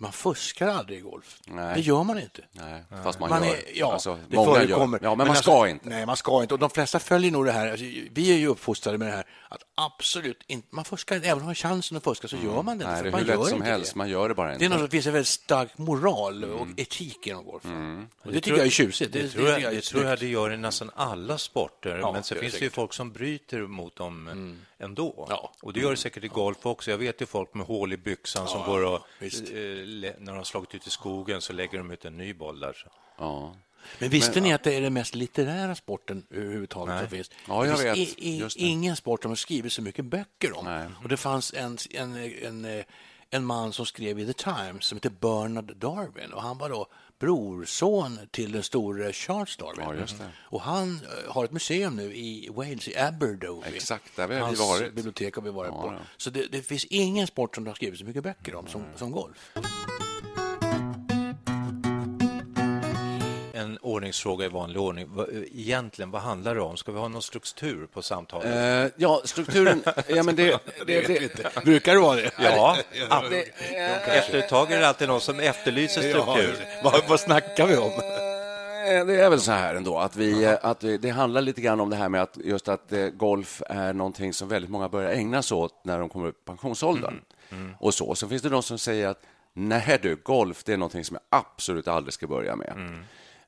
man 0.00 0.12
fuskar 0.12 0.69
aldrig 0.69 0.99
i 0.99 1.03
golf. 1.03 1.41
Nej. 1.47 1.75
Det 1.75 1.81
gör 1.81 2.03
man 2.03 2.19
inte. 2.19 2.43
Nej, 2.53 2.85
fast 3.03 3.21
man, 3.21 3.31
man 3.31 3.45
gör. 3.45 3.55
Är, 3.55 3.62
ja, 3.75 3.93
alltså, 3.93 4.19
det 4.29 4.37
förekommer. 4.37 4.99
Ja, 5.03 5.09
men, 5.09 5.19
men 5.19 5.27
man 5.27 5.37
ska 5.37 5.53
alltså, 5.53 5.69
inte. 5.69 5.89
Nej, 5.89 6.06
man 6.06 6.17
ska 6.17 6.43
inte. 6.43 6.55
Och 6.55 6.61
de 6.61 6.71
flesta 6.71 6.99
följer 6.99 7.31
nog 7.31 7.45
det 7.45 7.53
här. 7.53 7.71
Alltså, 7.71 7.85
vi 8.11 8.33
är 8.33 8.37
ju 8.37 8.47
uppfostrade 8.47 8.99
med 8.99 9.09
det 9.09 9.12
här 9.12 9.27
att 9.49 9.62
absolut 9.75 10.45
inte, 10.47 10.69
man 10.71 10.85
fuskar 10.85 11.17
inte. 11.17 11.29
Även 11.29 11.39
om 11.39 11.43
man 11.43 11.49
har 11.49 11.55
chansen 11.55 11.97
att 11.97 12.05
fuska 12.05 12.29
så 12.29 12.37
mm. 12.37 12.49
gör 12.49 12.62
man 12.62 12.79
det 12.79 12.85
inte. 12.85 12.93
Nej, 12.93 13.03
det 13.03 13.19
är 13.19 13.37
hur 13.37 13.39
lätt 13.39 13.49
som 13.49 13.62
helst. 13.62 13.93
Det. 13.93 13.99
Man 13.99 14.09
gör 14.09 14.29
det 14.29 14.35
bara 14.35 14.53
inte. 14.53 14.65
Det, 14.65 14.75
är 14.75 14.79
något, 14.79 14.81
det 14.81 14.91
finns 14.91 15.06
en 15.06 15.12
väldigt 15.12 15.29
stark 15.29 15.79
moral 15.79 16.44
och 16.44 16.62
mm. 16.62 16.75
etik 16.77 17.27
inom 17.27 17.44
golf. 17.44 17.65
Mm. 17.65 18.09
Och 18.23 18.27
det, 18.27 18.33
det 18.33 18.41
tycker 18.41 18.59
jag 18.59 18.67
är 18.67 18.71
tjusigt. 18.71 19.12
Det, 19.12 19.23
det, 19.23 19.29
tror 19.29 19.49
jag, 19.49 19.75
det 19.75 19.81
tror 19.81 20.05
jag 20.05 20.19
det 20.19 20.29
gör 20.29 20.53
i 20.53 20.56
nästan 20.56 20.91
alla 20.94 21.39
sporter. 21.39 21.99
Ja, 21.99 22.12
men 22.12 22.23
så 22.23 22.35
finns 22.35 22.53
det 22.55 22.65
ju 22.65 22.71
folk 22.71 22.93
som 22.93 23.12
bryter 23.12 23.61
mot 23.61 23.97
dem 23.97 24.29
mm. 24.29 24.59
Ändå. 24.79 25.27
Ja. 25.29 25.53
Och 25.63 25.73
det 25.73 25.81
gör 25.81 25.91
det 25.91 25.97
säkert 25.97 26.25
i 26.25 26.29
golf 26.29 26.67
också. 26.67 26.91
Jag 26.91 26.99
vet 26.99 27.23
ju 27.23 27.27
folk 27.27 27.55
med 27.55 27.67
hål 27.67 27.93
i 27.93 27.97
byxan 27.97 28.49
som 28.49 28.63
går 28.63 28.85
och 28.85 29.01
när 29.21 30.27
de 30.27 30.37
har 30.37 30.45
slagit 30.45 30.75
ut 30.75 30.87
i 30.87 30.91
skogen 30.91 31.41
så 31.41 31.53
lägger 31.53 31.79
de 31.79 31.91
ut 31.91 32.05
en 32.05 32.17
ny 32.17 32.35
boll 32.35 32.61
där. 32.61 32.87
Ja. 33.19 33.55
Men 33.99 34.09
visste 34.09 34.35
Men, 34.35 34.43
ni 34.43 34.53
att 34.53 34.63
det 34.63 34.75
är 34.75 34.81
den 34.81 34.93
mest 34.93 35.15
litterära 35.15 35.75
sporten 35.75 36.27
överhuvudtaget 36.31 36.95
nej. 36.95 37.01
som 37.01 37.09
finns? 37.09 37.31
Ja, 37.49 37.67
jag 37.67 37.79
det 37.79 37.95
finns 37.95 38.13
vet. 38.13 38.57
I, 38.57 38.67
ingen 38.67 38.97
sport 38.97 39.25
har 39.25 39.29
man 39.29 39.37
skrivit 39.37 39.73
så 39.73 39.83
mycket 39.83 40.05
böcker 40.05 40.59
om. 40.59 40.65
Nej. 40.65 40.87
Och 41.03 41.09
det 41.09 41.17
fanns 41.17 41.55
en, 41.55 41.79
en, 41.91 42.17
en, 42.43 42.85
en 43.31 43.45
man 43.45 43.73
som 43.73 43.87
skrev 43.87 44.19
i 44.19 44.27
The 44.27 44.33
Times 44.33 44.85
som 44.85 44.97
heter 44.97 45.11
Bernard 45.11 45.77
Darwin 45.77 46.33
och 46.33 46.43
han 46.43 46.59
var 46.59 46.69
då 46.69 46.87
brorson 47.19 48.19
till 48.31 48.53
den 48.53 48.62
store 48.62 49.12
Charles 49.12 49.56
Darwin. 49.56 50.06
Ja, 50.19 50.25
och 50.41 50.61
han 50.61 51.00
eh, 51.05 51.32
har 51.32 51.44
ett 51.44 51.53
museum 51.53 51.97
nu 51.97 52.15
i 52.15 52.49
Wales, 52.53 52.88
i 52.88 52.97
Aberdover. 52.97 53.73
Exakt, 53.75 54.17
där 54.17 54.41
har 54.41 54.50
vi 54.50 54.56
varit. 54.56 54.94
bibliotek 54.94 55.35
har 55.35 55.43
vi 55.43 55.50
varit 55.50 55.73
ja, 55.75 55.82
på. 55.82 55.94
Så 56.17 56.31
det, 56.31 56.47
det, 56.53 56.62
finns 56.62 56.85
ingen 56.85 57.26
sport 57.26 57.55
som 57.55 57.65
det 57.65 57.70
har 57.70 57.75
skrivit 57.75 57.99
så 57.99 58.05
mycket 58.05 58.23
böcker 58.23 58.55
om 58.55 58.67
som, 58.67 58.85
som 58.97 59.11
golf. 59.11 59.53
Ordningsfråga 63.88 64.46
i 64.46 64.49
vanlig 64.49 64.81
ordning. 64.81 65.08
Egentligen, 65.55 66.11
vad 66.11 66.23
handlar 66.23 66.55
det 66.55 66.61
om? 66.61 66.76
Ska 66.76 66.93
vi 66.93 66.99
ha 66.99 67.08
någon 67.08 67.23
struktur 67.23 67.87
på 67.93 68.02
samtalet? 68.02 68.87
Uh, 68.87 68.93
ja, 68.96 69.23
strukturen... 69.25 69.82
ja, 70.08 70.23
men 70.23 70.37
det, 70.37 70.61
det, 70.87 71.08
det, 71.08 71.64
Brukar 71.64 71.94
det 71.94 72.00
vara 72.00 72.17
det? 72.17 72.31
Ja. 72.38 72.76
ja 73.11 73.25
det, 73.31 73.43
Efter 74.06 74.38
ett 74.38 74.49
tag 74.49 74.73
är 74.73 74.81
det 74.81 74.88
alltid 74.88 75.08
någon 75.08 75.20
som 75.20 75.40
efterlyser 75.40 76.00
struktur. 76.00 76.56
Ja, 76.58 76.81
vad, 76.85 77.02
vad 77.08 77.20
snackar 77.20 77.67
vi 77.67 77.76
om? 77.76 77.93
Eh, 78.88 79.06
det 79.06 79.20
är 79.20 79.31
väl 79.31 79.40
så 79.40 79.52
här 79.52 79.75
ändå 79.75 79.99
att, 79.99 80.17
vi, 80.17 80.46
att 80.46 80.81
det 80.81 81.11
handlar 81.11 81.41
lite 81.41 81.61
grann 81.61 81.81
om 81.81 81.91
det 81.91 81.96
här 81.96 82.08
med 82.08 82.23
att 82.23 82.37
just 82.44 82.69
att 82.69 82.93
eh, 82.93 83.06
golf 83.06 83.62
är 83.67 83.93
någonting 83.93 84.32
som 84.32 84.49
väldigt 84.49 84.70
många 84.70 84.88
börjar 84.88 85.11
ägna 85.11 85.43
sig 85.43 85.56
åt 85.56 85.84
när 85.84 85.99
de 85.99 86.08
kommer 86.08 86.26
upp 86.26 86.43
i 86.43 86.44
pensionsåldern. 86.44 87.20
Mm. 87.50 87.62
Mm. 87.62 87.75
Och 87.81 87.94
så. 87.94 88.14
Så 88.14 88.29
finns 88.29 88.43
det 88.43 88.49
de 88.49 88.62
som 88.62 88.79
säger 88.79 89.08
att 89.08 89.23
nej 89.52 89.99
du, 90.02 90.17
golf 90.17 90.64
det 90.64 90.73
är 90.73 90.76
någonting 90.76 91.05
som 91.05 91.19
jag 91.31 91.41
absolut 91.41 91.88
aldrig 91.88 92.14
ska 92.14 92.26
börja 92.26 92.56
med. 92.56 92.73
Mm. 92.76 93.05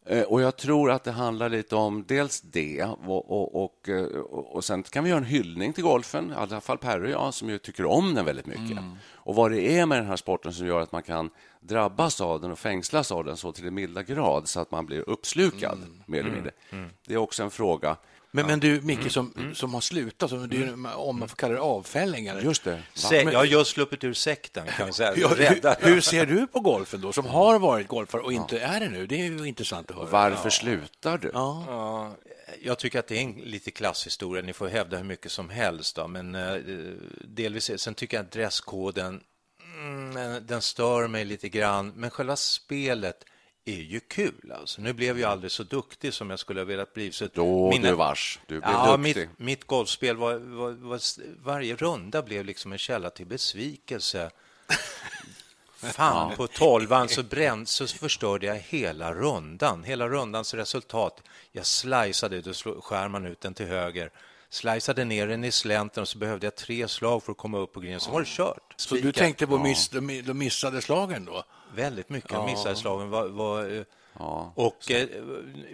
Eh, 0.06 0.22
och 0.22 0.42
Jag 0.42 0.56
tror 0.56 0.90
att 0.90 1.04
det 1.04 1.12
handlar 1.12 1.48
lite 1.48 1.76
om 1.76 2.04
dels 2.08 2.40
det 2.40 2.84
och, 2.84 3.30
och, 3.30 3.64
och, 3.64 3.88
eh, 3.88 4.04
och, 4.30 4.64
sen 4.64 4.82
kan 4.82 5.04
vi 5.04 5.10
göra 5.10 5.18
en 5.18 5.24
hyllning 5.24 5.72
till 5.72 5.84
golfen, 5.84 6.30
i 6.30 6.34
alla 6.34 6.60
fall 6.60 6.78
Perry 6.78 7.06
och 7.06 7.10
jag, 7.10 7.34
som 7.34 7.48
ju 7.48 7.58
tycker 7.58 7.86
om 7.86 8.14
den 8.14 8.24
väldigt 8.24 8.46
mycket. 8.46 8.70
Mm. 8.70 8.96
Och 9.12 9.34
vad 9.34 9.50
det 9.50 9.78
är 9.78 9.86
med 9.86 9.98
den 9.98 10.06
här 10.06 10.16
sporten 10.16 10.52
som 10.52 10.66
gör 10.66 10.80
att 10.80 10.92
man 10.92 11.02
kan 11.02 11.30
drabbas 11.60 12.20
av 12.20 12.40
den 12.40 12.52
och 12.52 12.58
fängslas 12.58 13.12
av 13.12 13.24
den 13.24 13.36
så 13.36 13.52
till 13.52 13.66
en 13.66 13.74
milda 13.74 14.02
grad 14.02 14.48
så 14.48 14.60
att 14.60 14.70
man 14.70 14.86
blir 14.86 15.08
uppslukad, 15.08 15.78
mm. 15.78 16.02
mer 16.06 16.18
eller 16.18 16.28
mm. 16.28 16.34
mindre. 16.34 16.52
Mm. 16.70 16.90
Det 17.06 17.14
är 17.14 17.18
också 17.18 17.42
en 17.42 17.50
fråga 17.50 17.96
men, 18.30 18.46
men 18.46 18.60
du, 18.60 18.80
Micke, 18.80 18.98
mm. 18.98 19.10
som, 19.10 19.32
mm. 19.36 19.54
som 19.54 19.74
har 19.74 19.80
slutat, 19.80 20.30
som, 20.30 20.48
du, 20.48 20.72
om 20.94 21.18
man 21.18 21.28
får 21.28 21.36
kalla 21.36 21.54
det 21.54 21.60
avfällingar. 21.60 22.40
Just 22.40 22.64
det. 22.64 22.82
Se, 22.94 23.16
jag 23.22 23.38
har 23.38 23.44
just 23.44 23.70
sluppit 23.70 24.04
ur 24.04 24.12
sekten, 24.12 24.66
kan 24.76 24.86
jag 24.86 24.94
säga. 24.94 25.12
hur, 25.14 25.86
hur, 25.86 26.00
ser 26.00 26.26
du 26.26 26.46
på 26.46 26.60
golfen 26.60 27.00
då, 27.00 27.12
som 27.12 27.26
har 27.26 27.58
varit 27.58 27.88
golfare 27.88 28.22
och 28.22 28.32
inte 28.32 28.56
ja. 28.56 28.62
är 28.62 28.80
det 28.80 28.88
nu? 28.88 29.06
Det 29.06 29.20
är 29.20 29.24
ju 29.24 29.44
intressant 29.44 29.90
att 29.90 29.96
höra. 29.96 30.08
Varför 30.10 30.46
ja. 30.46 30.50
slutar 30.50 31.18
du? 31.18 31.30
Ja. 31.34 31.64
ja. 31.66 32.16
Jag 32.62 32.78
tycker 32.78 32.98
att 32.98 33.06
det 33.06 33.18
är 33.18 33.22
en 33.22 33.32
lite 33.32 33.70
klasshistoria. 33.70 34.42
Ni 34.42 34.52
får 34.52 34.68
hävda 34.68 34.96
hur 34.96 35.04
mycket 35.04 35.32
som 35.32 35.50
helst, 35.50 35.96
då, 35.96 36.08
men 36.08 36.34
uh, 36.34 36.94
delvis. 37.24 37.80
Sen 37.80 37.94
tycker 37.94 38.16
jag 38.16 38.24
att 38.24 38.32
dresskoden 38.32 39.20
mm, 39.80 40.46
den 40.46 40.62
stör 40.62 41.08
mig 41.08 41.24
lite 41.24 41.48
grann, 41.48 41.92
men 41.96 42.10
själva 42.10 42.36
spelet 42.36 43.24
är 43.64 43.80
ju 43.80 44.00
kul. 44.00 44.52
Alltså. 44.52 44.80
Nu 44.80 44.92
blev 44.92 45.18
jag 45.18 45.30
aldrig 45.30 45.52
så 45.52 45.62
duktig 45.62 46.14
som 46.14 46.30
jag 46.30 46.38
skulle 46.38 46.60
ha 46.60 46.64
velat 46.64 46.94
bli. 46.94 47.12
Så 47.12 47.28
Då 47.34 47.70
mina... 47.70 47.88
du 47.88 47.94
vars, 47.94 48.38
du 48.46 48.60
blev 48.60 48.72
ja, 48.72 48.96
duktig. 48.96 49.28
Mitt, 49.28 49.38
mitt 49.38 49.64
golfspel 49.66 50.16
var, 50.16 50.34
var, 50.34 50.70
var, 50.70 51.00
Varje 51.44 51.76
runda 51.76 52.22
blev 52.22 52.44
liksom 52.44 52.72
en 52.72 52.78
källa 52.78 53.10
till 53.10 53.26
besvikelse. 53.26 54.30
Fan, 55.76 56.36
på 56.36 56.46
tolvan 56.46 57.08
så, 57.08 57.22
bränd, 57.22 57.68
så 57.68 57.86
förstörde 57.86 58.46
jag 58.46 58.54
hela 58.54 59.14
rundan. 59.14 59.84
Hela 59.84 60.08
rundans 60.08 60.54
resultat. 60.54 61.22
Jag 61.52 61.66
sliceade, 61.66 62.40
då 62.40 62.52
skär 62.80 63.08
man 63.08 63.26
ut 63.26 63.40
den 63.40 63.54
till 63.54 63.66
höger 63.66 64.10
sliceade 64.50 65.04
ner 65.04 65.26
den 65.26 65.44
i 65.44 65.52
slänten 65.52 66.00
och 66.00 66.08
så 66.08 66.18
behövde 66.18 66.46
jag 66.46 66.54
tre 66.54 66.88
slag 66.88 67.22
för 67.22 67.32
att 67.32 67.38
komma 67.38 67.58
upp 67.58 67.72
på 67.72 67.80
green. 67.80 68.00
Så 68.00 68.10
var 68.10 68.20
det 68.20 68.26
kört. 68.26 68.74
Så 68.76 68.94
du 68.94 69.12
tänkte 69.12 69.46
på 69.46 69.58
miss, 69.58 69.88
de 69.88 70.38
missade 70.38 70.82
slagen 70.82 71.24
då? 71.24 71.44
Väldigt 71.74 72.08
mycket. 72.08 72.32
Av 72.32 72.46
missade 72.46 72.76
slagen. 72.76 73.10
Var, 73.10 73.28
var 73.28 73.76
eh, 73.76 73.82
Ja. 74.18 74.52
Och 74.54 74.90
eh, 74.90 75.08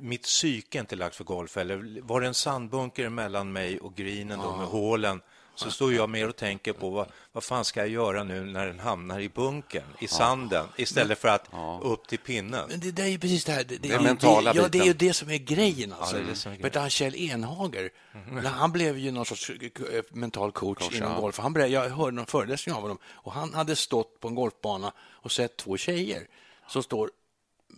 mitt 0.00 0.22
psyke 0.22 0.78
är 0.78 0.80
inte 0.80 0.96
lagt 0.96 1.16
för 1.16 1.24
golf. 1.24 1.56
Eller 1.56 2.00
var 2.02 2.20
det 2.20 2.26
en 2.26 2.34
sandbunker 2.34 3.08
mellan 3.08 3.52
mig 3.52 3.80
och 3.80 3.94
greenen 3.94 4.38
då, 4.38 4.56
med 4.56 4.66
hålen 4.66 5.20
så 5.56 5.70
står 5.70 5.94
jag 5.94 6.10
mer 6.10 6.28
och 6.28 6.36
tänker 6.36 6.72
på 6.72 6.90
vad, 6.90 7.08
vad 7.32 7.44
fan 7.44 7.64
ska 7.64 7.80
jag 7.80 7.88
göra 7.88 8.24
nu 8.24 8.44
när 8.44 8.66
den 8.66 8.78
hamnar 8.78 9.20
i 9.20 9.28
bunkern, 9.28 9.84
i 9.98 10.08
sanden, 10.08 10.66
istället 10.76 11.18
för 11.18 11.28
att 11.28 11.48
upp 11.82 12.08
till 12.08 12.18
pinnen. 12.18 12.66
Men 12.68 12.80
det, 12.80 12.90
det 12.90 13.02
är 13.02 13.06
ju 13.06 13.18
precis 13.18 13.44
det 13.44 13.52
här. 13.52 13.64
Det, 13.64 13.76
Det 13.76 13.92
är 13.92 14.00
mentala 14.00 14.52
det, 14.52 14.58
ja, 14.58 14.68
det 14.68 14.78
är 14.78 14.84
ju 14.84 14.92
det 14.92 15.12
som 15.12 15.30
är 15.30 15.38
grejen. 15.38 15.92
Alltså. 15.92 16.16
Ja, 16.16 16.22
det 16.22 16.28
är 16.28 16.30
det 16.30 16.36
som 16.36 16.52
är 16.52 16.56
grejen. 16.56 16.80
Han 16.80 16.90
Kjell 16.90 17.14
Enhager, 17.14 17.90
han 18.44 18.72
blev 18.72 18.98
ju 18.98 19.10
någon 19.10 19.26
sorts 19.26 19.50
eh, 19.50 20.02
mental 20.10 20.52
coach, 20.52 20.78
Coach, 20.78 20.96
inom 20.96 21.12
ja. 21.12 21.20
golf. 21.20 21.38
Han 21.38 21.52
berättade, 21.52 21.72
jag 21.72 21.90
hörde 21.90 22.16
någon 22.16 22.26
föreläsning 22.26 22.74
av 22.74 22.82
honom 22.82 22.98
och 23.06 23.32
han 23.32 23.54
hade 23.54 23.76
stått 23.76 24.20
på 24.20 24.28
en 24.28 24.34
golfbana 24.34 24.92
och 24.98 25.32
sett 25.32 25.56
två 25.56 25.76
tjejer 25.76 26.26
som 26.68 26.82
står 26.82 27.10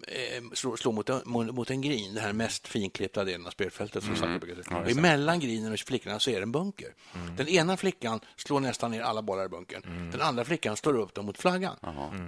eh, 0.07 0.43
slår, 0.55 0.93
mot, 0.93 1.09
en, 1.09 1.21
mot, 1.25 1.55
mot 1.55 1.71
en 1.71 1.81
green, 1.81 2.15
den 2.15 2.25
här 2.25 2.33
mest 2.33 2.69
finklippta 2.69 3.25
delen 3.25 3.47
av 3.47 3.51
spelfältet. 3.51 4.05
Som 4.05 4.39
brukar 4.41 4.63
säga. 4.63 4.77
och 4.79 4.91
emellan 4.91 5.41
greenen 5.41 5.73
och 5.73 5.79
flickorna 5.79 6.19
så 6.19 6.31
är 6.31 6.37
det 6.37 6.43
en 6.43 6.53
bunker. 6.53 6.95
Den 7.37 7.49
ena 7.49 7.77
flickan 7.77 8.21
slår 8.37 8.61
nästan 8.61 8.91
ner 8.91 9.03
alla 9.03 9.23
bollar 9.23 9.45
i 9.45 9.49
bunkern. 9.49 10.11
Den 10.13 10.21
andra 10.21 10.45
flickan 10.45 10.77
slår 10.77 10.95
upp 10.99 11.15
dem 11.15 11.27
mot 11.27 11.39
flaggan. 11.39 11.77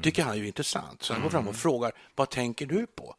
tycker 0.02 0.22
han 0.22 0.32
är 0.32 0.38
ju 0.38 0.46
intressant. 0.46 1.02
Så 1.02 1.12
han 1.12 1.22
går 1.22 1.30
fram 1.30 1.48
och 1.48 1.56
frågar, 1.56 1.92
vad 2.14 2.30
tänker 2.30 2.66
du 2.66 2.86
på? 2.86 3.14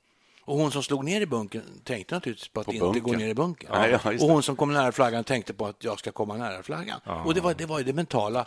Och 0.46 0.58
hon 0.58 0.72
som 0.72 0.84
slog 0.84 1.04
ner 1.06 1.22
i 1.22 1.26
bunkern 1.26 1.64
tänkte 1.84 2.16
naturligtvis 2.16 2.48
på 2.48 2.60
att 2.60 2.66
På 2.66 2.74
inte 2.74 3.00
gå 3.00 3.12
ner 3.12 3.28
i 3.28 3.34
bunkern. 3.34 3.70
Ja, 3.74 3.88
ja, 3.88 4.00
och 4.04 4.14
det. 4.14 4.22
hon 4.22 4.44
som 4.44 4.56
kom 4.56 4.74
nära 4.74 4.92
flaggan 4.92 5.24
tänkte 5.24 5.54
på 5.54 5.66
att 5.66 5.84
jag 5.84 6.00
ska 6.00 6.12
komma 6.12 6.38
nära 6.38 6.64
flaggan. 6.64 7.00
Och 7.26 7.34
det 7.34 7.42
var, 7.42 7.54
det 7.54 7.66
var 7.66 7.82
det 7.82 7.94
mentala 7.94 8.46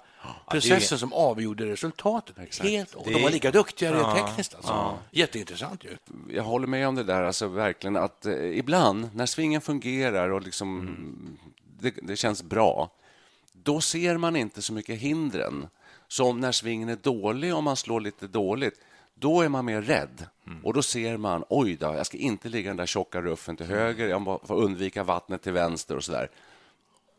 processen 0.50 0.98
som 0.98 1.12
avgjorde 1.12 1.66
resultatet. 1.66 2.36
Helt, 2.60 2.94
och 2.94 3.06
de 3.10 3.22
var 3.22 3.30
lika 3.30 3.50
duktiga 3.50 3.92
rent 3.92 4.16
tekniskt. 4.16 4.54
Alltså. 4.54 4.98
Jätteintressant 5.10 5.84
ju. 5.84 5.96
jag 6.36 6.42
håller 6.42 6.66
med 6.66 6.88
om 6.88 6.94
det 6.94 7.04
där, 7.04 7.22
alltså 7.22 7.48
verkligen 7.48 7.96
att 7.96 8.26
eh, 8.26 8.58
ibland 8.58 9.10
när 9.14 9.26
svingen 9.26 9.60
fungerar 9.60 10.28
och 10.28 10.42
liksom 10.42 10.96
det, 11.80 11.94
det 12.02 12.16
känns 12.16 12.42
bra, 12.42 12.90
då 13.52 13.80
ser 13.80 14.16
man 14.16 14.36
inte 14.36 14.62
så 14.62 14.72
mycket 14.72 14.98
hindren. 14.98 15.66
Som 16.08 16.40
när 16.40 16.52
svingen 16.52 16.88
är 16.88 16.96
dålig, 16.96 17.54
om 17.54 17.64
man 17.64 17.76
slår 17.76 18.00
lite 18.00 18.26
dåligt, 18.26 18.74
då 19.14 19.40
är 19.40 19.48
man 19.48 19.64
mer 19.64 19.82
rädd. 19.82 20.26
Och 20.62 20.74
då 20.74 20.82
ser 20.82 21.16
man, 21.16 21.44
oj 21.48 21.76
då, 21.76 21.86
jag 21.86 22.06
ska 22.06 22.16
inte 22.16 22.48
ligga 22.48 22.66
i 22.66 22.68
den 22.68 22.76
där 22.76 22.86
tjocka 22.86 23.20
ruffen 23.22 23.56
till 23.56 23.66
höger, 23.66 24.08
jag 24.08 24.40
får 24.44 24.54
undvika 24.54 25.02
vattnet 25.04 25.42
till 25.42 25.52
vänster 25.52 25.96
och 25.96 26.04
så 26.04 26.12
där. 26.12 26.30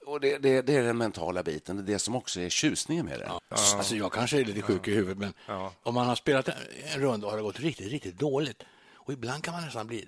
Och 0.06 0.20
det, 0.20 0.38
det, 0.38 0.62
det 0.62 0.76
är 0.76 0.84
den 0.84 0.98
mentala 0.98 1.44
biten, 1.44 1.76
det 1.76 1.82
är 1.82 1.94
det 1.94 2.00
som 2.00 2.16
också 2.16 2.42
är 2.42 2.50
tjusningen 2.50 3.06
med 3.06 3.20
det. 3.20 3.32
Alltså, 3.50 3.96
jag 3.96 4.12
kanske 4.12 4.40
är 4.40 4.46
lite 4.46 4.62
sjuk 4.62 4.88
i 4.88 4.92
huvudet, 4.94 5.18
men 5.18 5.34
om 5.84 5.94
man 5.94 6.08
har 6.08 6.16
spelat 6.16 6.48
en, 6.48 6.54
en 6.94 7.02
runda 7.02 7.28
och 7.28 7.32
har 7.32 7.38
det 7.38 7.44
gått 7.44 7.60
riktigt, 7.60 7.92
riktigt 7.92 8.20
dåligt 8.20 8.64
och 8.96 9.14
ibland 9.14 9.44
kan 9.44 9.54
man 9.54 9.64
nästan 9.64 9.88
bli 9.88 10.08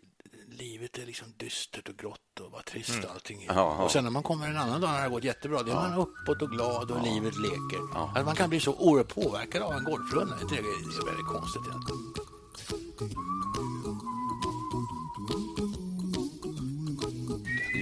Livet 0.49 0.97
är 0.97 1.05
liksom 1.05 1.27
dystert 1.37 1.89
och 1.89 1.95
grått 1.97 2.39
och 2.39 2.51
vad 2.51 2.65
trist 2.65 3.05
allting 3.13 3.43
är. 3.43 3.81
Och 3.83 3.91
sen 3.91 4.03
när 4.03 4.11
man 4.11 4.23
kommer 4.23 4.47
en 4.47 4.57
annan 4.57 4.81
dag 4.81 4.89
när 4.89 4.97
det 4.97 5.03
har 5.03 5.09
gått 5.09 5.23
jättebra, 5.23 5.63
då 5.63 5.71
är 5.71 5.75
man 5.75 5.93
uppåt 5.93 6.41
och 6.41 6.49
glad 6.49 6.91
och 6.91 7.03
livet 7.03 7.37
leker. 7.37 7.79
Att 8.15 8.25
man 8.25 8.35
kan 8.35 8.49
bli 8.49 8.59
så 8.59 8.73
oerhört 8.73 9.15
påverkad 9.15 9.61
av 9.61 9.73
en 9.73 9.83
golfrunda. 9.83 10.35
Det 10.49 10.57
är 10.57 11.05
väldigt 11.05 11.25
konstigt 11.25 11.61
egentligen. 11.67 12.13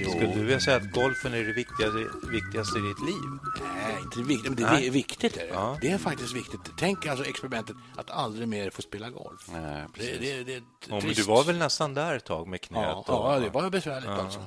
Skulle 0.09 0.33
du 0.33 0.39
vilja 0.39 0.59
säga 0.59 0.77
att 0.77 0.91
golfen 0.91 1.33
är 1.33 1.43
det 1.43 1.53
viktigaste, 1.53 1.97
viktigaste 2.31 2.79
i 2.79 2.81
ditt 2.81 2.99
liv? 2.99 3.29
Nej, 3.75 3.97
inte 4.03 4.19
viktigt, 4.19 4.51
men 4.51 4.55
det 4.55 4.71
Nej. 4.71 4.87
är 4.87 4.91
viktigt. 4.91 5.37
Är 5.37 5.47
det. 5.47 5.77
det 5.81 5.91
är 5.91 5.97
faktiskt 5.97 6.35
viktigt. 6.35 6.61
Tänk 6.77 7.05
alltså 7.05 7.25
experimentet 7.25 7.75
att 7.95 8.09
aldrig 8.09 8.47
mer 8.47 8.69
få 8.69 8.81
spela 8.81 9.09
golf. 9.09 9.41
Nej, 9.51 9.61
det, 9.61 9.87
precis. 9.93 10.19
det, 10.19 10.43
det 10.43 10.53
är 10.53 10.63
Ja, 10.89 10.99
men 11.03 11.13
du 11.13 11.21
var 11.23 11.43
väl 11.43 11.57
nästan 11.57 11.93
där 11.93 12.15
ett 12.15 12.25
tag 12.25 12.47
med 12.47 12.61
knät? 12.61 12.81
Ja, 12.83 13.03
ja, 13.07 13.39
det 13.39 13.49
var 13.49 13.69
besvärligt 13.69 14.09
alltså. 14.09 14.39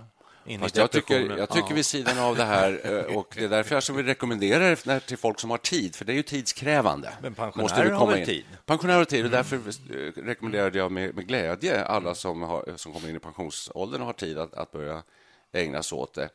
in 0.47 0.61
i 0.61 0.63
Fast 0.63 0.77
jag 0.77 0.91
tycker, 0.91 1.37
jag 1.39 1.51
tycker 1.51 1.75
vid 1.75 1.87
sidan 1.87 2.19
av 2.19 2.37
det 2.37 2.45
här, 2.45 2.81
eh, 2.85 3.17
och 3.17 3.35
det 3.37 3.45
är 3.45 3.49
därför 3.49 3.77
jag 3.77 3.83
så 3.83 3.93
vill 3.93 4.07
rekommendera 4.07 4.77
det 4.85 5.01
till 5.01 5.19
folk 5.19 5.41
som 5.41 5.51
har 5.51 5.59
tid, 5.59 5.95
för 5.95 6.05
det 6.05 6.13
är 6.13 6.17
ju 6.17 6.23
tidskrävande. 6.23 7.13
Men 7.23 7.35
pensionärer 7.35 7.63
Måste 7.63 7.83
du 7.83 7.91
har 7.91 7.99
komma 7.99 8.11
väl 8.11 8.21
in. 8.21 8.27
tid? 8.27 8.45
Pensionärer 8.67 8.99
har 8.99 9.05
tid, 9.05 9.25
och 9.25 9.31
därför 9.31 9.57
eh, 9.57 10.23
rekommenderade 10.25 10.79
jag 10.79 10.93
med, 10.93 11.15
med 11.15 11.29
glädje 11.29 11.85
alla 11.85 12.15
som, 12.15 12.43
har, 12.43 12.65
som 12.77 12.93
kommer 12.93 13.09
in 13.09 13.17
i 13.17 13.19
pensionsåldern 13.19 14.01
och 14.01 14.07
har 14.07 14.13
tid 14.13 14.39
att, 14.39 14.55
att 14.55 14.73
börja 14.73 15.03
ägna 15.53 15.83
sig 15.83 15.97
åt 15.97 16.15
det. 16.15 16.29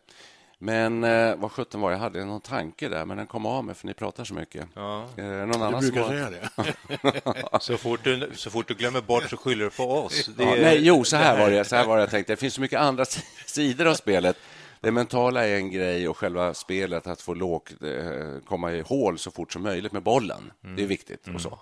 Men 0.60 1.04
eh, 1.04 1.36
vad 1.36 1.52
sjutton 1.52 1.82
var 1.82 1.90
det? 1.90 1.96
jag 1.96 2.02
hade 2.02 2.26
någon 2.26 2.42
tanke 2.42 2.90
där, 2.90 3.06
men 3.06 3.18
den 3.18 3.28
kom 3.28 3.46
av 3.46 3.64
mig 3.66 3.76
för 3.76 3.88
ni 3.88 3.94
pratar 3.94 4.24
så 4.24 4.34
mycket. 4.34 4.68
Ja. 4.74 5.06
Eh, 5.18 5.26
någon 5.26 5.50
Du 5.52 5.56
annan 5.58 5.82
som 5.82 5.92
brukar 5.92 6.08
säga 6.10 6.30
det. 6.30 7.60
Så 7.62 7.78
fort, 7.78 8.00
du, 8.04 8.30
så 8.36 8.50
fort 8.50 8.68
du 8.68 8.74
glömmer 8.74 9.02
bort 9.02 9.30
så 9.30 9.38
skyller 9.38 9.64
du 9.66 9.70
på 9.72 9.84
oss. 9.84 10.26
Det 10.38 10.44
Ja, 10.44 10.56
är- 10.56 10.62
nej, 10.62 10.80
jo, 10.82 11.04
så 11.04 11.16
här 11.18 11.40
var 11.40 11.50
det. 11.52 11.66
Så 11.66 11.76
här 11.76 11.86
var 11.88 11.96
det 11.96 12.02
jag 12.02 12.10
tänkte. 12.10 12.34
Det 12.34 12.38
finns 12.38 12.54
så 12.54 12.62
mycket 12.62 12.80
andra 12.80 13.06
sidor 13.46 13.88
av 13.88 13.94
spelet. 13.94 14.38
Det 14.82 14.92
mentala 14.92 15.48
är 15.48 15.56
en 15.56 15.72
grej 15.72 16.08
och 16.10 16.18
själva 16.18 16.54
spelet, 16.54 17.08
att 17.08 17.22
få 17.22 17.34
lågt, 17.34 17.72
eh, 17.84 18.40
komma 18.46 18.72
i 18.74 18.82
hål 18.82 19.18
så 19.20 19.32
fort 19.32 19.54
som 19.54 19.62
möjligt 19.64 19.92
med 19.92 20.04
bollen. 20.04 20.52
Det 20.62 20.84
är 20.84 20.88
viktigt 20.88 21.28
och 21.36 21.42
så. 21.42 21.60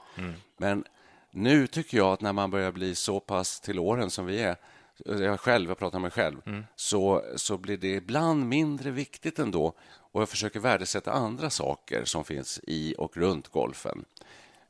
Men 0.58 0.84
nu 1.32 1.68
tycker 1.68 1.98
jag 1.98 2.08
att 2.14 2.22
när 2.22 2.34
man 2.34 2.52
börjar 2.52 2.72
bli 2.72 2.96
så 2.96 3.20
pass 3.20 3.60
till 3.60 3.80
åren 3.80 4.10
som 4.10 4.26
vi 4.26 4.42
är, 4.44 4.56
jag 5.06 5.40
själv, 5.40 5.70
jag 5.70 5.78
pratar 5.78 5.98
om 5.98 6.02
mig 6.02 6.12
själv, 6.12 6.42
så, 6.76 7.24
så 7.36 7.58
blir 7.58 7.78
det 7.78 7.88
ibland 7.96 8.46
mindre 8.48 8.92
viktigt 8.92 9.40
ändå. 9.40 9.74
Och 10.14 10.22
jag 10.22 10.30
försöker 10.30 10.60
värdesätta 10.60 11.12
andra 11.12 11.50
saker 11.50 12.06
som 12.06 12.24
finns 12.24 12.60
i 12.64 12.96
och 12.98 13.18
runt 13.18 13.48
golfen. 13.48 14.06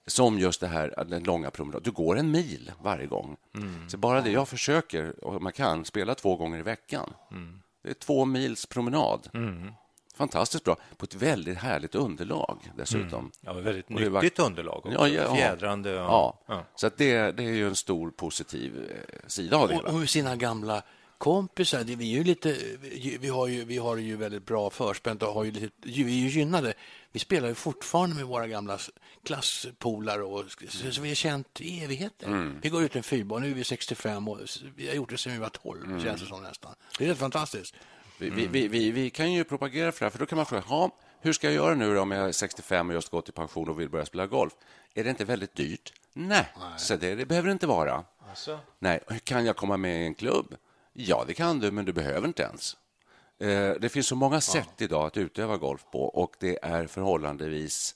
Som 0.08 0.40
just 0.40 0.62
det 0.62 0.68
här, 0.68 1.06
den 1.10 1.24
långa 1.24 1.52
promenaden. 1.52 1.84
Du 1.84 1.92
går 1.92 2.18
en 2.18 2.32
mil 2.32 2.72
varje 2.82 3.08
gång. 3.08 3.38
Så 3.88 3.98
bara 3.98 4.22
det, 4.22 4.32
jag 4.32 4.48
försöker, 4.48 5.26
om 5.26 5.44
man 5.44 5.54
kan, 5.54 5.86
spela 5.86 6.16
två 6.16 6.36
gånger 6.36 6.60
i 6.60 6.64
veckan. 6.64 7.14
Det 7.84 7.90
är 7.90 7.94
två 7.94 8.26
mils 8.26 8.66
promenad. 8.66 9.30
Fantastiskt 10.22 10.64
bra, 10.64 10.78
på 10.98 11.06
ett 11.06 11.16
väldigt 11.16 11.58
härligt 11.58 11.96
underlag 11.96 12.72
dessutom. 12.78 13.32
Ja, 13.42 13.54
väldigt 13.54 13.86
Och 13.92 14.00
det 14.00 14.10
var- 14.10 14.22
nyttigt 14.22 14.40
underlag 14.40 14.78
också. 14.86 14.92
Ja, 14.92 15.08
ja, 15.08 15.36
Fjädrande. 15.36 15.90
Ja. 15.92 16.38
och- 16.48 16.54
ja. 16.54 16.66
Så 16.76 16.88
att 16.88 16.98
det, 16.98 17.32
det 17.38 17.44
är 17.44 17.54
ju 17.54 17.68
en 17.68 17.76
stor 17.76 18.12
positiv 18.12 18.90
eh, 18.92 19.28
sida 19.28 19.58
av 19.58 19.68
det 19.68 19.74
Och, 19.76 19.80
hela. 19.82 19.94
och 19.94 20.00
med 20.00 20.10
sina 20.10 20.36
gamla 20.36 20.82
kompisar. 21.18 21.84
Det, 21.84 21.96
vi, 21.96 22.14
är 22.14 22.18
ju 22.18 22.24
lite, 22.24 22.58
vi, 23.20 23.28
har 23.30 23.48
ju, 23.48 23.66
vi 23.66 23.78
har 23.78 23.98
ju 23.98 24.16
väldigt 24.18 24.46
bra 24.46 24.70
förspänt 24.70 25.24
och 25.24 25.34
har 25.34 25.44
ju 25.44 25.52
lite, 25.52 25.70
vi 25.82 26.02
är 26.02 26.08
ju 26.10 26.30
gynnade. 26.30 26.74
Vi 27.12 27.20
spelar 27.20 27.48
ju 27.48 27.56
fortfarande 27.56 28.16
med 28.16 28.26
våra 28.26 28.48
gamla 28.48 28.78
klasspolare 29.24 30.24
och 30.24 30.44
så, 30.70 30.92
så 30.92 31.02
vi 31.02 31.08
har 31.08 31.16
känt 31.16 31.62
i 31.62 31.84
evigheter. 31.84 32.28
Mm. 32.28 32.60
Vi 32.62 32.70
går 32.70 32.84
ut 32.84 32.96
en 32.96 33.04
fyrbar, 33.04 33.40
nu 33.40 33.52
är 33.52 33.56
vi 33.56 33.64
65 33.64 34.28
och 34.28 34.40
vi 34.76 34.88
har 34.88 34.96
gjort 34.96 35.10
det 35.10 35.18
sedan 35.18 35.34
vi 35.34 35.40
var 35.40 35.50
12, 35.50 35.84
Mm. 35.86 36.04
känns 36.04 36.22
det 36.22 36.28
som 36.28 36.44
nästan. 36.44 36.76
Det 36.98 37.06
är 37.06 37.10
rätt 37.10 37.18
fantastiskt. 37.18 37.76
Vi, 38.22 38.30
vi, 38.30 38.48
vi, 38.48 38.68
vi, 38.68 38.92
vi 38.92 39.10
kan 39.10 39.32
ju 39.32 39.44
propagera 39.44 39.92
för 39.92 40.00
det 40.00 40.06
här, 40.06 40.10
för 40.12 40.20
då 40.20 40.26
kan 40.26 40.36
man 40.36 40.46
fråga, 40.46 40.64
ja, 40.70 40.92
hur 41.22 41.34
ska 41.34 41.48
jag 41.48 41.54
göra 41.54 41.76
nu 41.76 42.00
om 42.00 42.12
jag 42.12 42.28
är 42.28 42.32
65 42.32 42.90
och 42.90 42.94
just 42.96 43.10
gått 43.10 43.30
i 43.30 43.32
pension 43.32 43.70
och 43.70 43.80
vill 43.80 43.90
börja 43.90 44.06
spela 44.06 44.28
golf? 44.28 44.54
Är 44.94 45.04
det 45.04 45.10
inte 45.10 45.26
väldigt 45.26 45.56
dyrt? 45.56 45.94
Nej, 46.14 46.46
Så 46.78 46.96
det, 46.96 47.16
det 47.16 47.26
behöver 47.26 47.48
det 47.48 47.52
inte 47.54 47.68
vara. 47.68 48.04
Alltså, 48.30 48.60
Nej, 48.80 49.00
kan 49.24 49.46
jag 49.46 49.56
komma 49.56 49.78
med 49.78 50.02
i 50.02 50.06
en 50.06 50.14
klubb? 50.16 50.56
Ja, 50.94 51.24
det 51.28 51.34
kan 51.34 51.60
du, 51.60 51.72
men 51.72 51.86
du 51.86 51.94
behöver 51.94 52.28
inte 52.28 52.44
ens. 52.44 52.78
Eh, 53.40 53.80
Det 53.82 53.90
finns 53.92 54.08
så 54.08 54.16
många 54.16 54.42
sätt 54.42 54.74
idag 54.82 55.06
att 55.08 55.18
utöva 55.18 55.58
golf 55.58 55.86
på 55.92 56.04
och 56.04 56.36
det 56.40 56.60
är 56.62 56.88
förhållandevis 56.88 57.96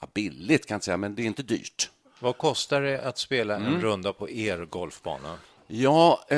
ja, 0.00 0.08
billigt, 0.14 0.66
kan 0.66 0.74
jag 0.74 0.84
säga, 0.84 0.96
men 0.96 1.14
det 1.14 1.22
är 1.22 1.26
inte 1.26 1.42
dyrt. 1.42 1.90
vad 2.20 2.38
kostar 2.38 2.82
det 2.82 3.02
att 3.02 3.18
spela 3.18 3.56
Mm. 3.56 3.74
en 3.74 3.80
runda 3.80 4.12
på 4.12 4.30
er 4.30 4.64
golfbana? 4.64 5.38
Ja, 5.66 6.24
eh, 6.28 6.36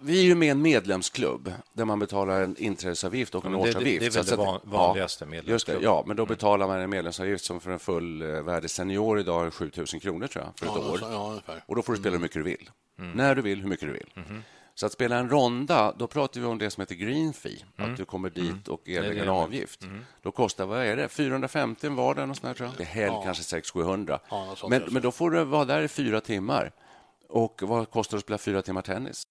vi 0.00 0.18
är 0.18 0.22
ju 0.22 0.34
med 0.34 0.46
i 0.46 0.50
en 0.50 0.62
medlemsklubb 0.62 1.52
där 1.72 1.84
man 1.84 1.98
betalar 1.98 2.40
en 2.42 2.56
inträdesavgift 2.56 3.34
och 3.34 3.44
en 3.44 3.52
Ja, 3.52 3.58
men 3.58 3.64
det- 3.64 3.70
årsavgift. 3.70 4.00
det 4.00 4.06
är 4.06 4.10
väl 4.10 4.24
Så 4.26 4.36
det 4.36 4.42
att- 4.42 4.48
van- 4.48 4.60
vanligaste 4.64 5.24
ja, 5.32 5.42
det, 5.66 5.82
Ja, 5.82 6.04
men 6.06 6.16
då 6.16 6.26
betalar 6.26 6.66
man 6.66 6.80
en 6.80 6.90
medlemsavgift 6.90 7.44
som 7.44 7.60
för 7.60 7.70
en 7.70 7.78
fullvärdig 7.78 8.70
senior 8.70 9.20
idag 9.20 9.46
är 9.46 9.50
7 9.50 9.70
000 9.76 9.86
kronor 9.86 10.26
tror 10.26 10.44
jag, 10.44 10.58
för 10.58 10.66
ett 10.78 10.82
Ja, 10.84 10.92
år. 10.92 10.98
så- 10.98 11.06
ja, 11.10 11.28
ungefär. 11.30 11.64
Och 11.66 11.76
då 11.76 11.82
får 11.82 11.92
du 11.92 11.98
spela 11.98 12.12
hur 12.16 12.22
mycket 12.22 12.36
du 12.36 12.42
vill. 12.42 12.70
När 13.14 13.34
du 13.34 13.42
vill, 13.42 13.60
hur 13.60 13.68
mycket 13.68 13.86
du 13.88 13.92
vill. 13.92 14.10
Mhm. 14.14 14.42
Så 14.74 14.86
att 14.86 14.92
spela 14.92 15.16
en 15.16 15.30
ronda, 15.30 15.92
då 15.98 16.06
pratar 16.06 16.40
vi 16.40 16.46
om 16.46 16.58
det 16.58 16.70
som 16.70 16.80
heter 16.80 16.94
green 16.94 17.32
fee. 17.32 17.64
Att 17.76 17.96
du 17.96 18.04
kommer 18.04 18.30
dit 18.30 18.68
och 18.68 18.80
Mm. 18.80 18.80
Det 18.84 18.94
är 18.96 18.98
erlägger 19.10 19.24
det 19.24 19.30
en 19.30 19.36
avgift. 19.36 19.80
Då 20.22 20.30
kostar, 20.32 20.66
vad 20.66 20.84
är 20.84 20.96
det, 20.96 21.08
450 21.08 21.86
en 21.86 21.94
vardag? 21.94 22.28
Något 22.28 22.36
sånt 22.36 22.46
där, 22.48 22.54
tror 22.54 22.68
jag. 22.68 22.76
Det 22.78 22.82
är 22.82 22.86
helg 22.86 23.14
kanske 23.24 23.42
600-700. 23.42 24.18
Ja, 24.30 24.44
något 24.44 24.58
sånt 24.58 24.70
men, 24.70 24.82
men 24.90 25.02
då 25.02 25.10
får 25.12 25.30
du 25.30 25.44
vara 25.44 25.64
där 25.64 25.82
i 25.82 25.88
fyra 25.88 26.20
timmar. 26.20 26.72
Och 27.30 27.62
vad 27.62 27.90
kostar 27.90 28.16
det 28.16 28.18
att 28.18 28.22
spela 28.24 28.38
fyra 28.38 28.62
timmar 28.62 28.82
tennis? 28.82 29.22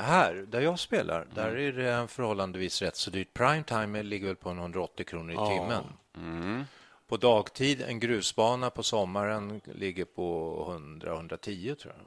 Här, 0.00 0.34
där 0.34 0.60
jag 0.60 0.78
spelar, 0.78 1.22
Mm. 1.22 1.34
där 1.34 1.56
är 1.56 1.72
det 1.72 2.08
förhållandevis 2.08 2.82
rätt 2.82 2.96
så 2.96 3.10
dyrt. 3.10 3.34
Primetime 3.34 4.02
ligger 4.02 4.26
väl 4.26 4.36
på 4.36 4.50
en 4.50 4.58
180 4.58 5.06
kronor 5.06 5.32
i 5.32 5.48
timmen. 5.48 5.84
Mm. 6.16 6.64
På 7.08 7.16
dagtid, 7.16 7.82
en 7.82 8.00
grusbana 8.00 8.70
på 8.70 8.82
sommaren 8.82 9.60
ligger 9.64 10.04
på 10.04 10.54
100-110 10.68 11.74
tror 11.74 11.94
jag. 11.96 12.06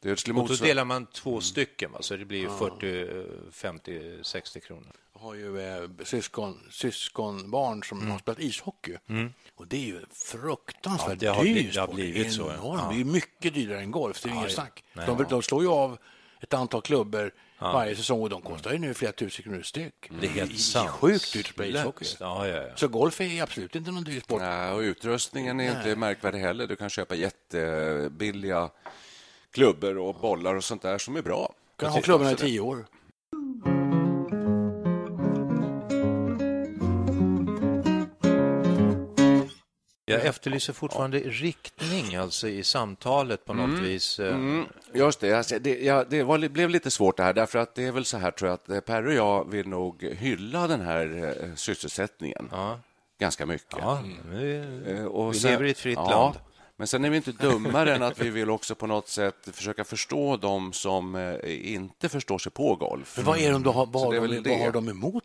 Det 0.00 0.16
skulle 0.16 0.34
Och 0.38 0.44
då 0.46 0.48
motsvara... 0.52 0.68
delar 0.68 0.84
man 0.84 1.06
två 1.06 1.40
stycken, 1.40 1.92
va? 1.92 1.98
så 2.02 2.16
det 2.16 2.24
blir 2.24 2.38
ju 2.38 2.48
40, 2.48 3.50
50, 3.52 4.18
60 4.22 4.60
kronor. 4.60 4.92
Jag 5.14 5.20
har 5.20 5.34
ju 5.34 5.60
eh, 5.60 5.88
syskon, 6.04 6.60
syskonbarn 6.70 7.82
som 7.82 8.10
har 8.10 8.18
spelat 8.18 8.40
ishockey. 8.40 8.96
Och 9.56 9.66
det 9.66 9.76
är 9.76 9.80
ju 9.86 10.00
fruktansvärt 10.12 11.06
Mm. 11.08 11.18
Ja, 11.20 11.32
det 11.32 11.36
har 11.36 11.44
dyr 11.44 11.52
blivit- 11.52 11.74
det 11.74 11.80
har 11.80 11.88
blivit 11.94 12.32
så, 12.32 12.52
ja. 12.62 12.90
Det 12.94 13.00
är 13.00 13.04
mycket 13.04 13.54
dyrare 13.54 13.80
än 13.80 13.90
golf, 13.90 14.22
det 14.22 14.28
är 14.28 14.32
Ja, 14.32 14.38
inget 14.40 14.52
snack. 14.52 14.84
Nej. 14.92 15.06
De, 15.06 15.24
de 15.30 15.42
slår 15.42 15.62
ju 15.62 15.68
av 15.68 15.98
ett 16.40 16.54
antal 16.54 16.82
klubbor 16.82 17.30
ja. 17.58 17.72
varje 17.72 17.96
säsong 17.96 18.22
och 18.22 18.30
de 18.30 18.42
kostar 18.42 18.72
ju 18.72 18.78
nu 18.78 18.94
flera 18.94 19.12
tusen 19.12 19.42
kronor 19.42 19.62
styck. 19.62 20.10
Det 20.20 20.26
är 20.26 20.30
helt 20.30 20.60
sant. 20.60 20.90
Sjukt 20.90 21.32
dyrt 21.32 21.56
på 21.56 21.64
ishockey. 21.64 22.04
Ja, 22.20 22.48
ja, 22.48 22.62
ja. 22.62 22.76
Så 22.76 22.88
golf 22.88 23.20
är 23.20 23.42
absolut 23.42 23.74
inte 23.76 23.90
någon 23.90 24.04
dyr 24.04 24.20
sport. 24.20 24.40
Nej, 24.40 24.72
och 24.72 24.80
utrustningen 24.80 25.60
är 25.60 25.68
Nej. 25.68 25.76
inte 25.76 25.96
märkvärdig 25.96 26.38
heller. 26.38 26.66
Du 26.66 26.76
kan 26.76 26.90
köpa 26.90 27.14
jättebilliga 27.14 28.70
klubbor 29.52 29.98
och 29.98 30.14
bollar 30.14 30.54
och 30.54 30.64
sånt 30.64 30.82
där 30.82 30.98
som 30.98 31.16
är 31.16 31.22
bra. 31.22 31.54
Du 31.76 31.84
kan 31.84 31.92
ha 31.92 32.00
klubborna 32.00 32.32
i 32.32 32.36
tio 32.36 32.60
år. 32.60 32.86
Jag 40.10 40.24
efterlyser 40.24 40.72
fortfarande 40.72 41.20
ja. 41.20 41.30
riktning 41.30 42.16
alltså 42.16 42.48
i 42.48 42.64
samtalet 42.64 43.44
på 43.44 43.54
något 43.54 43.70
mm. 43.70 43.82
vis. 43.82 44.18
Eh. 44.18 44.34
Mm. 44.34 44.66
Just 44.94 45.20
det, 45.20 45.32
alltså, 45.32 45.58
det, 45.58 45.84
ja, 45.84 46.04
det 46.08 46.22
var, 46.22 46.48
blev 46.48 46.70
lite 46.70 46.90
svårt 46.90 47.16
det 47.16 47.22
här, 47.22 47.32
därför 47.32 47.58
att 47.58 47.74
det 47.74 47.84
är 47.84 47.92
väl 47.92 48.04
så 48.04 48.16
här 48.16 48.30
tror 48.30 48.48
jag 48.48 48.54
att 48.54 48.68
eh, 48.68 48.80
Per 48.80 49.06
och 49.06 49.14
jag 49.14 49.50
vill 49.50 49.68
nog 49.68 50.02
hylla 50.02 50.66
den 50.66 50.80
här 50.80 51.34
eh, 51.42 51.54
sysselsättningen 51.54 52.48
ja. 52.52 52.80
ganska 53.20 53.46
mycket. 53.46 53.78
Ja, 53.80 54.02
vi, 54.28 54.64
och 55.08 55.34
vi 55.34 55.38
sen, 55.38 55.50
lever 55.50 55.64
i 55.64 55.70
ett 55.70 55.78
fritt 55.78 55.96
land. 55.96 56.34
Men 56.78 56.86
sen 56.86 57.04
är 57.04 57.10
vi 57.10 57.16
inte 57.16 57.32
dummare 57.32 57.94
än 57.94 58.02
att 58.02 58.18
vi 58.18 58.30
vill 58.30 58.50
också 58.50 58.74
på 58.74 58.86
något 58.86 59.08
sätt 59.08 59.48
försöka 59.52 59.84
förstå 59.84 60.36
dem 60.36 60.72
som 60.72 61.36
inte 61.44 62.08
förstår 62.08 62.38
sig 62.38 62.52
på 62.52 62.76
golf. 62.76 63.16
Men 63.16 63.24
vad 63.24 63.38
är 63.38 63.52
de 63.52 63.62
då, 63.62 63.72
vad, 63.72 63.92
vad, 63.92 64.14
de, 64.14 64.42
vad 64.50 64.58
har 64.60 64.72
de 64.72 64.88
emot 64.88 65.24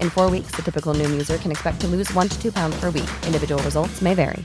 In 0.00 0.10
four 0.10 0.28
weeks, 0.28 0.50
the 0.56 0.62
typical 0.62 0.92
Noom 0.92 1.12
user 1.12 1.38
can 1.38 1.52
expect 1.52 1.80
to 1.82 1.86
lose 1.86 2.12
one 2.14 2.28
to 2.28 2.42
two 2.42 2.50
pounds 2.50 2.78
per 2.80 2.90
week. 2.90 3.08
Individual 3.24 3.62
results 3.62 4.02
may 4.02 4.14
vary. 4.14 4.44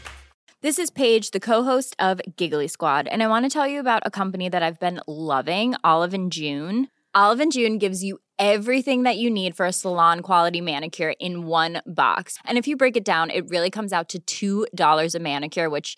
This 0.62 0.77
is 0.77 0.91
Paige, 0.91 1.31
the 1.31 1.39
co-host 1.39 1.96
of 1.98 2.22
Giggly 2.36 2.67
Squad, 2.67 3.08
and 3.08 3.24
I 3.24 3.27
want 3.27 3.46
to 3.46 3.50
tell 3.50 3.67
you 3.67 3.79
about 3.79 4.03
a 4.05 4.12
company 4.12 4.48
that 4.48 4.62
I've 4.62 4.79
been 4.79 5.01
loving, 5.08 5.74
Olive 5.84 6.13
and 6.13 6.31
June. 6.31 6.88
Olive 7.15 7.39
and 7.39 7.52
June 7.52 7.80
gives 7.80 8.04
you 8.04 8.19
everything 8.38 9.02
that 9.04 9.17
you 9.17 9.32
need 9.32 9.56
for 9.56 9.65
a 9.65 9.73
salon 9.73 10.21
quality 10.21 10.62
manicure 10.62 11.15
in 11.19 11.47
one 11.47 11.82
box. 11.88 12.38
And 12.45 12.60
if 12.60 12.67
you 12.67 12.78
break 12.78 12.95
it 12.95 13.04
down, 13.04 13.32
it 13.32 13.49
really 13.49 13.71
comes 13.71 13.91
out 13.91 14.13
to 14.28 14.67
$2 14.69 15.15
a 15.15 15.19
manicure, 15.19 15.67
which 15.67 15.97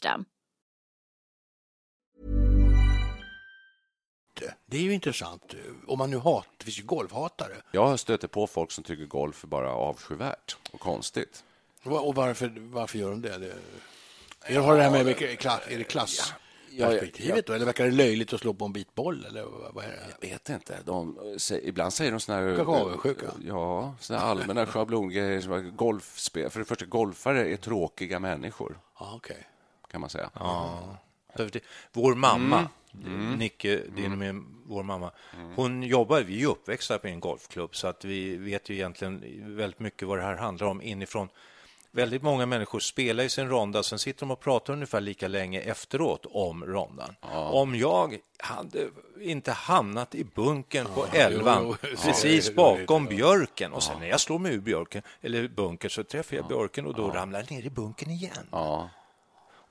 Det 4.65 4.77
är 4.77 4.81
ju 4.81 4.93
intressant. 4.93 5.55
Om 5.87 5.97
man 5.97 6.09
nu 6.09 6.17
hatar, 6.17 6.49
det 6.57 6.63
finns 6.63 6.79
ju 6.79 6.83
golfhatare. 6.83 7.53
Jag 7.71 7.99
stöter 7.99 8.27
på 8.27 8.47
folk 8.47 8.71
som 8.71 8.83
tycker 8.83 9.05
golf 9.05 9.43
är 9.43 9.47
bara 9.47 9.73
avskyvärt 9.73 10.57
och 10.71 10.79
konstigt. 10.79 11.43
Och 11.83 12.15
varför, 12.15 12.53
varför 12.57 12.97
gör 12.97 13.09
de 13.09 13.21
det? 13.21 13.37
det 13.37 13.53
jag 14.49 14.61
har 14.61 14.77
det 14.77 14.83
här 14.83 15.03
med 15.03 15.39
klass, 15.39 15.61
är 15.67 15.77
det 15.77 15.83
klass? 15.83 16.33
perspektivet 16.77 17.47
då? 17.47 17.53
Eller 17.53 17.65
verkar 17.65 17.85
det 17.85 17.91
löjligt 17.91 18.33
att 18.33 18.39
slå 18.39 18.53
på 18.53 18.65
en 18.65 18.73
bit 18.73 18.95
boll? 18.95 19.25
Eller 19.25 19.43
vad 19.73 19.85
är 19.85 19.89
det? 19.89 20.15
Jag 20.19 20.29
vet 20.29 20.49
inte. 20.49 20.77
De, 20.85 21.37
ibland 21.63 21.93
säger 21.93 22.11
de 22.11 22.19
såna 22.19 22.37
här... 22.37 22.55
Kakaosjuka? 22.55 23.31
Ja, 23.47 23.95
såna 23.99 24.19
allmänna 24.19 24.65
schablongrejer. 24.65 25.71
Golfspel. 25.71 26.49
För 26.49 26.59
det 26.59 26.65
första, 26.65 26.85
golfare 26.85 27.53
är 27.53 27.57
tråkiga 27.57 28.19
människor. 28.19 28.79
Ah, 28.93 29.15
okay. 29.15 29.37
Kan 29.91 30.01
man 30.01 30.09
säga. 30.09 30.29
Ja. 30.33 30.97
Vår 31.91 32.15
mamma, 32.15 32.67
mm. 32.93 33.05
Mm. 33.05 33.33
Nicke, 33.33 33.81
din 33.95 34.05
mm. 34.05 34.19
med 34.19 34.43
vår 34.65 34.83
mamma, 34.83 35.11
mm. 35.35 35.51
hon 35.55 35.83
jobbar, 35.83 36.21
vi 36.21 36.43
är 36.43 36.47
uppväxta 36.47 36.97
på 36.97 37.07
en 37.07 37.19
golfklubb 37.19 37.75
så 37.75 37.87
att 37.87 38.05
vi 38.05 38.37
vet 38.37 38.69
ju 38.69 38.75
egentligen 38.75 39.23
väldigt 39.57 39.79
mycket 39.79 40.07
vad 40.07 40.17
det 40.17 40.23
här 40.23 40.35
handlar 40.35 40.67
om 40.67 40.81
inifrån. 40.81 41.29
Väldigt 41.93 42.21
många 42.21 42.45
människor 42.45 42.79
spelar 42.79 43.23
i 43.23 43.29
sin 43.29 43.49
ronda, 43.49 43.83
sen 43.83 43.99
sitter 43.99 44.19
de 44.19 44.31
och 44.31 44.39
pratar 44.39 44.73
ungefär 44.73 45.01
lika 45.01 45.27
länge 45.27 45.59
efteråt 45.59 46.25
om 46.29 46.65
rondan. 46.65 47.15
Ja. 47.21 47.49
Om 47.49 47.75
jag 47.75 48.17
hade 48.37 48.89
inte 49.21 49.51
hamnat 49.51 50.15
i 50.15 50.23
bunken 50.23 50.85
på 50.95 51.05
elvan, 51.13 51.77
precis 51.81 52.47
ja, 52.47 52.53
bakom 52.55 53.05
björken, 53.05 53.73
och 53.73 53.83
sen 53.83 53.99
när 53.99 54.07
jag 54.07 54.19
slår 54.19 54.39
mig 54.39 54.53
ur 54.53 54.61
björken, 54.61 55.01
eller 55.21 55.47
bunker, 55.47 55.89
så 55.89 56.03
träffar 56.03 56.35
jag 56.35 56.47
björken 56.47 56.85
och 56.85 56.93
då 56.93 57.09
ramlar 57.09 57.39
jag 57.39 57.51
ner 57.51 57.65
i 57.65 57.69
bunken 57.69 58.09
igen. 58.09 58.47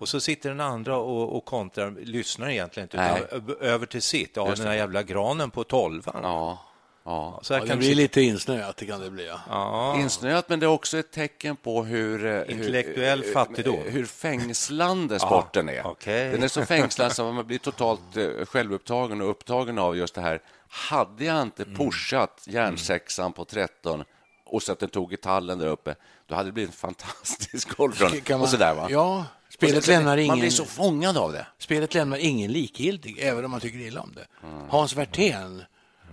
Och 0.01 0.09
så 0.09 0.21
sitter 0.21 0.49
den 0.49 0.61
andra 0.61 0.97
och, 0.97 1.37
och 1.37 1.45
kontrar, 1.45 1.91
lyssnar 1.91 2.49
egentligen 2.49 2.85
inte, 2.85 2.97
utan 2.97 3.57
över 3.61 3.87
till 3.87 4.03
sitt. 4.03 4.37
Ja, 4.37 4.45
den 4.57 4.67
där 4.67 4.75
jävla 4.75 5.03
granen 5.03 5.51
på 5.51 5.65
tolvan. 5.65 6.21
Ja. 6.23 6.59
Ja. 7.05 7.41
Så 7.43 7.55
ja, 7.55 7.65
det 7.65 7.77
blir 7.77 7.95
lite 7.95 8.23
insnöat, 8.23 8.77
det 8.77 8.87
kan 8.87 9.01
det 9.01 9.11
bli. 9.11 9.31
Ja. 9.49 9.97
Insnöat, 9.99 10.49
men 10.49 10.61
det 10.61 10.67
är 10.67 10.71
också 10.71 10.99
ett 10.99 11.11
tecken 11.11 11.57
på 11.57 11.85
hur... 11.85 12.27
Eh, 12.27 12.57
Intellektuell 12.57 13.23
hur, 13.23 13.33
fattigdom. 13.33 13.81
Hur 13.85 14.07
fängslande 14.07 15.19
sporten 15.19 15.69
är. 15.69 15.87
Okay. 15.87 16.31
Den 16.31 16.43
är 16.43 16.49
så 16.49 16.65
fängslande 16.67 17.15
så 17.15 17.33
man 17.33 17.47
blir 17.47 17.59
totalt 17.59 18.17
eh, 18.17 18.47
självupptagen 18.47 19.21
och 19.21 19.31
upptagen 19.31 19.79
av 19.79 19.97
just 19.97 20.15
det 20.15 20.21
här. 20.21 20.41
Hade 20.69 21.25
jag 21.25 21.43
inte 21.43 21.63
mm. 21.63 21.77
pushat 21.77 22.45
järnsexan 22.47 23.33
på 23.33 23.45
13 23.45 24.05
och 24.45 24.63
så 24.63 24.73
att 24.73 24.79
den 24.79 24.89
tog 24.89 25.13
i 25.13 25.17
tallen 25.17 25.59
där 25.59 25.67
uppe, 25.67 25.95
då 26.27 26.35
hade 26.35 26.49
det 26.49 26.53
blivit 26.53 26.71
en 26.71 26.77
fantastisk 26.77 27.77
golfrunda. 27.77 28.37
Och 28.37 28.49
sådär, 28.49 28.75
va? 28.75 28.87
Ja, 28.91 29.25
Spelet 29.61 29.87
lämnar 29.87 30.17
ingen... 30.17 30.29
Man 30.29 30.41
blir 30.41 30.51
så 30.51 30.65
fångad 30.65 31.17
av 31.17 31.33
det. 31.33 31.47
Spelet 31.59 31.95
lämnar 31.95 32.17
ingen 32.17 32.53
likgiltig, 32.53 33.19
även 33.19 33.45
om 33.45 33.51
man 33.51 33.61
tycker 33.61 33.79
illa 33.79 34.01
om 34.01 34.13
det. 34.15 34.27
Mm. 34.47 34.69
Hans 34.69 34.97
Werthén, 34.97 35.65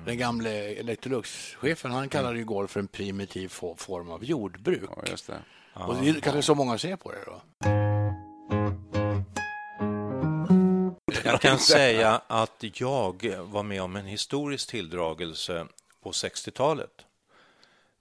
den 0.06 0.18
gamle 0.18 0.50
Electrolux-chefen, 0.80 1.92
han 1.92 2.10
kallade 2.10 2.38
ju 2.38 2.46
golf 2.46 2.72
för 2.72 2.80
en 2.80 2.88
primitiv 2.88 3.48
form 3.78 4.12
av 4.12 4.26
jordbruk. 4.26 4.90
Ja, 4.98 5.04
just 5.10 5.28
det. 5.28 5.40
Och 5.74 5.96
det 5.96 6.10
är 6.10 6.14
kanske 6.14 6.42
så 6.42 6.56
många 6.56 6.78
ser 6.78 6.96
på 6.96 7.12
det 7.12 7.18
då. 7.26 7.42
Jag 11.24 11.42
kan 11.42 11.60
säga 11.60 12.22
att 12.28 12.64
jag 12.74 13.42
var 13.44 13.64
med 13.64 13.82
om 13.82 13.96
en 13.96 14.06
historisk 14.06 14.70
tilldragelse 14.70 15.68
på 16.04 16.12
60-talet 16.12 16.92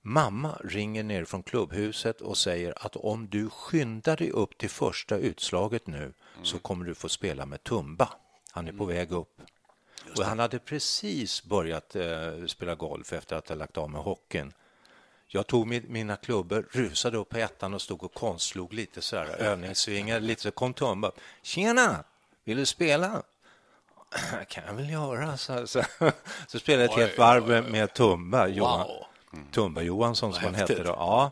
Mamma 0.08 0.58
ringer 0.64 1.02
ner 1.02 1.24
från 1.24 1.42
klubbhuset 1.42 2.20
och 2.20 2.38
säger 2.38 2.86
att 2.86 2.96
om 2.96 3.28
du 3.28 3.50
skyndar 3.50 4.16
dig 4.16 4.30
upp 4.30 4.58
till 4.58 4.70
första 4.70 5.16
utslaget 5.16 5.86
nu 5.86 6.12
så 6.42 6.58
kommer 6.58 6.84
du 6.84 6.94
få 6.94 7.08
spela 7.08 7.46
med 7.46 7.64
Tumba. 7.64 8.08
Han 8.50 8.68
är 8.68 8.72
på 8.72 8.84
väg 8.84 9.12
upp. 9.12 9.40
Och 10.18 10.24
han 10.24 10.38
hade 10.38 10.58
precis 10.58 11.44
börjat 11.44 11.96
eh, 11.96 12.46
spela 12.46 12.74
golf 12.74 13.12
efter 13.12 13.36
att 13.36 13.48
ha 13.48 13.56
lagt 13.56 13.76
av 13.76 13.90
med 13.90 14.00
hockeyn. 14.00 14.52
Jag 15.26 15.46
tog 15.46 15.66
min, 15.66 15.84
mina 15.88 16.16
klubbor, 16.16 16.68
rusade 16.70 17.16
upp 17.16 17.28
på 17.28 17.38
ettan 17.38 17.74
och 17.74 17.82
stod 17.82 18.02
och 18.02 18.14
konstslog 18.14 18.72
lite 18.72 19.02
så 19.02 19.16
här, 19.16 19.26
övningssvingar, 19.26 20.20
lite 20.20 20.42
så 20.42 20.50
kom 20.50 20.74
Tumba. 20.74 21.12
Tjena, 21.42 22.04
vill 22.44 22.56
du 22.56 22.66
spela? 22.66 23.22
kan 24.48 24.64
jag 24.66 24.74
väl 24.74 24.90
göra. 24.90 25.36
Så, 25.36 25.66
så, 25.66 25.82
så 26.46 26.58
spelade 26.58 26.84
jag 26.84 26.92
ett 26.92 26.98
helt 26.98 27.18
varv 27.18 27.48
med, 27.48 27.64
med 27.64 27.94
Tumba, 27.94 28.46
Johan, 28.46 28.88
Tumba 29.52 29.82
Johansson 29.82 30.32
som 30.32 30.44
han 30.44 30.54
hette 30.54 30.82
då. 30.82 30.90
Ja. 30.90 31.30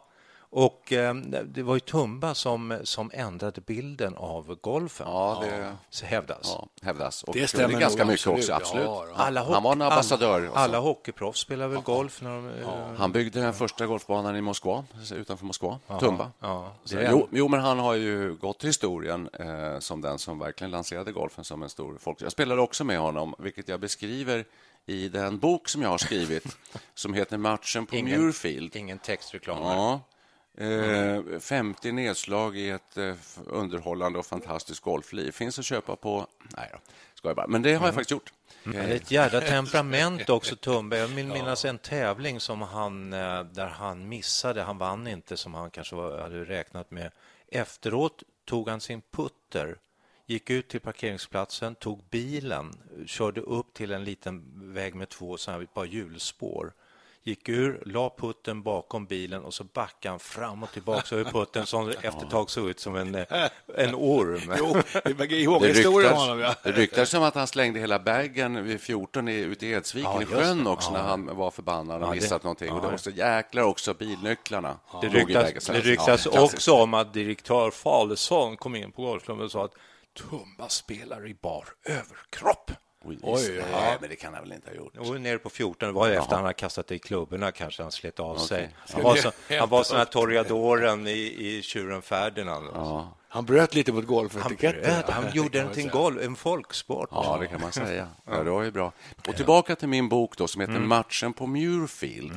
Och 0.56 0.92
eh, 0.92 1.14
det 1.44 1.62
var 1.62 1.74
ju 1.74 1.80
Tumba 1.80 2.34
som, 2.34 2.78
som 2.84 3.10
ändrade 3.14 3.60
bilden 3.60 4.14
av 4.16 4.58
golfen. 4.60 5.06
Ja, 5.10 5.38
det 5.42 5.76
Så 5.90 6.06
hävdas. 6.06 6.38
ja, 6.42 6.66
hävdas. 6.82 7.22
Och 7.22 7.34
Det 7.34 7.46
stämmer 7.48 7.80
ganska 7.80 8.04
nog, 8.04 8.12
mycket 8.12 8.26
absolut. 8.26 8.38
också, 8.38 8.52
absolut. 8.52 8.84
Ja, 8.86 9.06
ja. 9.08 9.14
Alla 9.16 9.44
Han 9.44 9.62
var 9.62 9.72
en 9.72 9.82
ambassadör. 9.82 10.34
Alla, 10.36 10.48
också. 10.48 10.58
alla 10.60 10.78
hockeyproffs 10.78 11.40
spelar 11.40 11.68
väl 11.68 11.80
golf? 11.80 12.22
När 12.22 12.30
de, 12.30 12.48
eh, 12.48 12.68
Han 12.96 13.12
byggde 13.12 13.40
den 13.40 13.54
första 13.54 13.86
golfbanan 13.86 14.36
i 14.36 14.40
Moskva, 14.40 14.84
utanför 15.14 15.46
Moskva, 15.46 15.78
Tumba. 16.00 16.30
ja. 16.40 16.72
Så, 16.84 16.96
jo, 17.10 17.28
jo, 17.30 17.48
men 17.48 17.60
han 17.60 17.78
har 17.78 17.94
ju 17.94 18.34
gått 18.34 18.58
till 18.58 18.68
historien 18.68 19.28
eh, 19.32 19.78
som 19.78 20.00
den 20.00 20.18
som 20.18 20.38
verkligen 20.38 20.70
lanserade 20.70 21.12
golfen 21.12 21.44
som 21.44 21.62
en 21.62 21.68
stor 21.70 21.96
folk. 22.00 22.22
Jag 22.22 22.32
spelade 22.32 22.60
också 22.60 22.84
med 22.84 22.98
honom, 22.98 23.34
vilket 23.38 23.68
jag 23.68 23.80
beskriver 23.80 24.44
i 24.86 25.08
den 25.08 25.38
bok 25.38 25.68
som 25.68 25.82
jag 25.82 25.88
har 25.88 25.98
skrivit 25.98 26.56
som 26.94 27.14
heter 27.14 27.38
Matchen 27.38 27.86
på 27.86 27.96
Ingen- 27.96 28.20
Muirfield. 28.20 28.76
Ingen 28.76 28.98
textreklam. 28.98 29.62
Ja. 29.62 30.00
Eh, 30.64 31.38
50 31.40 31.92
nedslag 31.92 32.56
i 32.56 32.70
ett 32.70 32.96
eh, 32.96 33.14
underhållande 33.46 34.18
och 34.18 34.26
fantastiskt 34.26 34.80
golfliv. 34.80 35.32
Finns 35.32 35.58
att 35.58 35.64
köpa 35.64 35.96
på... 35.96 36.26
Nej 36.56 36.68
då, 36.72 36.78
ska 37.14 37.28
jag 37.28 37.36
bara. 37.36 37.46
Men 37.46 37.62
det 37.62 37.74
har 37.74 37.86
jag 37.86 37.94
faktiskt 37.94 38.10
gjort. 38.10 38.32
Han 38.64 38.74
är 38.76 38.88
ett 38.94 39.10
jädra 39.10 39.40
temperament 39.48 40.28
också, 40.30 40.56
Tumba. 40.56 40.96
Jag 40.96 41.08
vill 41.08 41.26
minnas 41.26 41.64
en 41.64 41.78
tävling 41.78 42.40
som 42.40 42.62
han, 42.62 43.12
eh, 43.12 43.40
där 43.44 43.66
han 43.66 44.08
missade. 44.08 44.62
Han 44.62 44.78
vann 44.78 45.06
inte 45.06 45.36
som 45.36 45.54
han 45.54 45.70
kanske 45.70 45.96
hade 45.96 46.44
räknat 46.44 46.90
med. 46.90 47.10
Efteråt 47.48 48.22
tog 48.44 48.68
han 48.68 48.80
sin 48.80 49.02
putter, 49.10 49.76
gick 50.26 50.50
ut 50.50 50.68
till 50.68 50.80
parkeringsplatsen, 50.80 51.74
tog 51.74 52.04
bilen, 52.10 52.72
körde 53.06 53.40
upp 53.40 53.74
till 53.74 53.92
en 53.92 54.04
liten 54.04 54.42
väg 54.74 54.94
med 54.94 55.08
två 55.08 55.36
så 55.36 55.50
här, 55.50 55.64
par 55.64 55.84
hjulspår. 55.84 56.72
Gick 57.26 57.48
ur, 57.48 57.82
la 57.86 58.14
putten 58.18 58.62
bakom 58.62 59.06
bilen 59.06 59.44
och 59.44 59.54
så 59.54 59.64
backade 59.64 60.12
han 60.12 60.18
fram 60.18 60.62
och 60.62 60.72
tillbaka 60.72 61.14
över 61.16 61.30
putten 61.30 61.66
som 61.66 61.88
efter 62.02 62.24
ett 62.24 62.30
tag 62.30 62.50
såg 62.50 62.68
ut 62.68 62.80
som 62.80 62.96
en, 62.96 63.14
eh, 63.14 63.24
en 63.76 63.94
orm. 63.94 64.54
Jo, 64.58 64.74
det 65.04 65.12
Det 65.12 65.46
om 65.48 65.62
ryktas, 65.62 66.18
honom. 66.18 66.38
Ja. 66.40 66.54
det 66.62 66.72
ryktas 66.72 67.10
som 67.10 67.22
att 67.22 67.34
han 67.34 67.46
slängde 67.46 67.80
hela 67.80 67.98
bagen 67.98 68.64
vid 68.64 68.80
14 68.80 69.28
i, 69.28 69.34
ute 69.34 69.66
i 69.66 69.72
Edsviken 69.72 70.10
Ja, 70.14 70.22
i 70.22 70.26
sjön 70.26 70.64
det. 70.64 70.70
också 70.70 70.92
när 70.92 71.02
han 71.02 71.36
var 71.36 71.50
förbannad 71.50 71.96
och 72.02 72.08
Ja, 72.08 72.10
det- 72.10 72.14
missat 72.20 72.42
någonting. 72.42 72.72
Och 72.72 72.80
det 72.80 72.86
ja. 72.86 72.90
var 72.90 72.98
så 72.98 73.10
jäklar 73.10 73.62
också 73.62 73.94
bilnycklarna. 73.94 74.78
Det 75.00 75.08
ryktas, 75.08 75.66
det 75.66 75.80
ryktas 75.80 76.28
ja, 76.32 76.40
också 76.40 76.72
om 76.72 76.94
att 76.94 77.14
direktör 77.14 77.70
Falesson 77.70 78.56
kom 78.56 78.76
in 78.76 78.92
på 78.92 79.02
golfklubben 79.02 79.44
och 79.44 79.50
sa 79.52 79.64
att 79.64 79.74
Tumba 80.14 80.68
spelar 80.68 81.26
i 81.26 81.34
bar 81.34 81.68
överkropp. 81.84 82.70
Oj, 83.06 83.18
Oj, 83.22 83.42
oj, 83.48 83.64
nej, 83.72 83.96
men 84.00 84.10
det 84.10 84.16
kan 84.16 84.34
han 84.34 84.42
väl 84.42 84.52
inte 84.52 84.70
ha 84.70 84.76
gjort. 84.76 84.96
Och 84.96 85.20
nere 85.20 85.38
på 85.38 85.50
14, 85.50 85.88
det 85.88 85.92
var 85.92 86.08
ju 86.08 86.14
efter 86.14 86.34
han 86.34 86.44
hade 86.44 86.54
kastat 86.54 86.86
det 86.86 86.94
i 86.94 86.98
klubborna 86.98 87.52
kanske 87.52 87.82
han 87.82 87.92
slet 87.92 88.20
av 88.20 88.36
sig. 88.36 88.74
Han 88.92 89.02
var, 89.02 89.16
så, 89.16 89.32
han 89.58 89.68
var 89.68 89.82
sån 89.82 89.98
här 89.98 90.04
Toreadoren 90.04 91.06
i, 91.06 91.10
i 91.38 91.62
Tjuren 91.62 92.02
Ferdinand. 92.02 92.66
Han 93.34 93.44
bröt 93.44 93.74
lite 93.74 93.92
mot 93.92 94.04
Han, 94.04 94.14
golfetiketten. 94.14 94.82
bröt, 94.82 95.10
han 95.10 95.24
Ja, 95.24 95.30
gjorde 95.34 95.58
den 95.58 95.72
till 95.72 95.84
en, 95.84 95.90
golf, 95.90 96.22
en 96.22 96.36
folksport. 96.36 97.08
Ja, 97.12 97.36
det 97.40 97.46
kan 97.46 97.60
man 97.60 97.72
säga. 97.72 98.08
Ja, 98.26 98.42
det 98.42 98.50
var 98.50 98.62
ju 98.62 98.70
bra. 98.70 98.92
Och 99.28 99.36
tillbaka 99.36 99.76
till 99.76 99.88
min 99.88 100.08
bok 100.08 100.36
då, 100.36 100.48
som 100.48 100.60
heter 100.60 100.72
Matchen 100.78 101.32
på 101.32 101.46
Muirfield. 101.46 102.32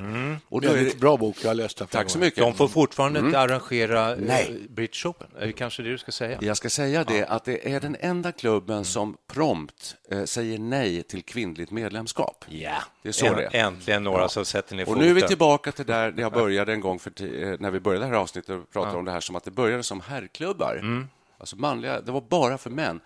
Och 0.49 0.61
då 0.61 0.69
är 0.69 0.83
det... 0.83 0.99
bra 0.99 1.17
bok, 1.17 1.37
jag 1.41 1.49
har 1.49 1.55
läst 1.55 1.77
den. 1.77 1.87
Tack 1.87 2.09
så 2.09 2.19
mycket. 2.19 2.39
De 2.39 2.53
får 2.53 2.67
fortfarande 2.67 3.19
inte 3.19 3.39
arrangera 3.39 4.11
eh, 4.11 4.17
Nej. 4.19 4.67
British 4.69 5.05
Open. 5.05 5.27
Är 5.39 5.45
det 5.45 5.53
kanske 5.53 5.83
det 5.83 5.89
du 5.89 5.97
ska 5.97 6.11
säga? 6.11 6.37
Jag 6.41 6.57
ska 6.57 6.69
säga 6.69 7.03
det 7.03 7.25
att 7.25 7.45
det 7.45 7.71
är 7.73 7.79
den 7.79 7.97
enda 7.99 8.31
klubben 8.31 8.85
som 8.85 9.17
prompt 9.33 9.95
eh, 10.11 10.23
säger 10.23 10.59
nej 10.59 11.03
till 11.03 11.23
kvinnligt 11.23 11.71
medlemskap. 11.71 12.45
Ja, 12.49 12.77
Det 13.07 13.11
är 13.11 13.29
så 13.29 13.33
det 13.35 13.43
är. 13.45 13.65
Äntligen 13.67 14.03
några 14.03 14.29
som 14.29 14.45
sätter 14.45 14.75
ner 14.75 14.83
Och 14.83 14.87
foten. 14.87 15.03
nu 15.03 15.09
är 15.09 15.13
vi 15.13 15.21
tillbaka 15.21 15.71
till 15.71 15.85
där 15.85 16.13
jag 16.17 16.33
började 16.33 16.73
en 16.73 16.81
gång 16.81 16.99
för 16.99 17.11
eh, 17.21 17.55
när 17.59 17.71
vi 17.71 17.79
började 17.79 18.05
det 18.05 18.09
här 18.09 18.17
avsnittet 18.17 18.49
och 18.49 18.69
pratade 18.71 18.97
om 18.97 19.05
det 19.05 19.11
här 19.11 19.19
som 19.19 19.35
att 19.35 19.43
det 19.43 19.51
började 19.51 19.83
som 19.83 20.01
herrklubbar. 20.01 20.75
Mm. 20.75 21.07
Alltså 21.37 21.55
manliga, 21.55 22.01
det 22.01 22.11
var 22.11 22.21
bara 22.21 22.57
för 22.57 22.69
män. 22.69 22.99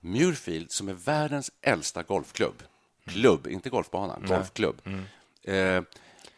Muirfield, 0.00 0.70
som 0.72 0.88
är 0.88 0.92
världens 0.92 1.50
äldsta 1.62 2.02
golfklubb, 2.02 2.62
klubb, 3.06 3.46
inte 3.46 3.70
golfbana, 3.70 4.18
golfklubb, 4.26 4.80
eh, 5.44 5.82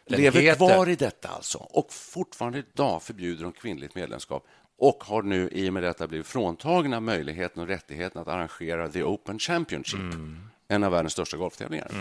lever 0.05 0.41
heter- 0.41 0.55
kvar 0.55 0.89
i 0.89 0.95
detta 0.95 1.27
alltså. 1.29 1.57
Och 1.57 1.93
fortfarande 1.93 2.57
idag 2.73 3.03
förbjuder 3.03 3.43
de 3.43 3.51
kvinnligt 3.51 3.95
medlemskap 3.95 4.45
och 4.77 5.03
har 5.03 5.21
nu 5.21 5.49
i 5.51 5.69
och 5.69 5.73
med 5.73 5.83
detta 5.83 6.07
blivit 6.07 6.27
fråntagna 6.27 6.99
möjligheten 6.99 7.61
och 7.61 7.67
rättigheten 7.67 8.21
att 8.21 8.27
arrangera 8.27 8.89
The 8.89 9.03
Open 9.03 9.39
Championship, 9.39 9.99
en 10.67 10.83
av 10.83 10.91
världens 10.91 11.13
största 11.13 11.37
golftävlingar. 11.37 11.91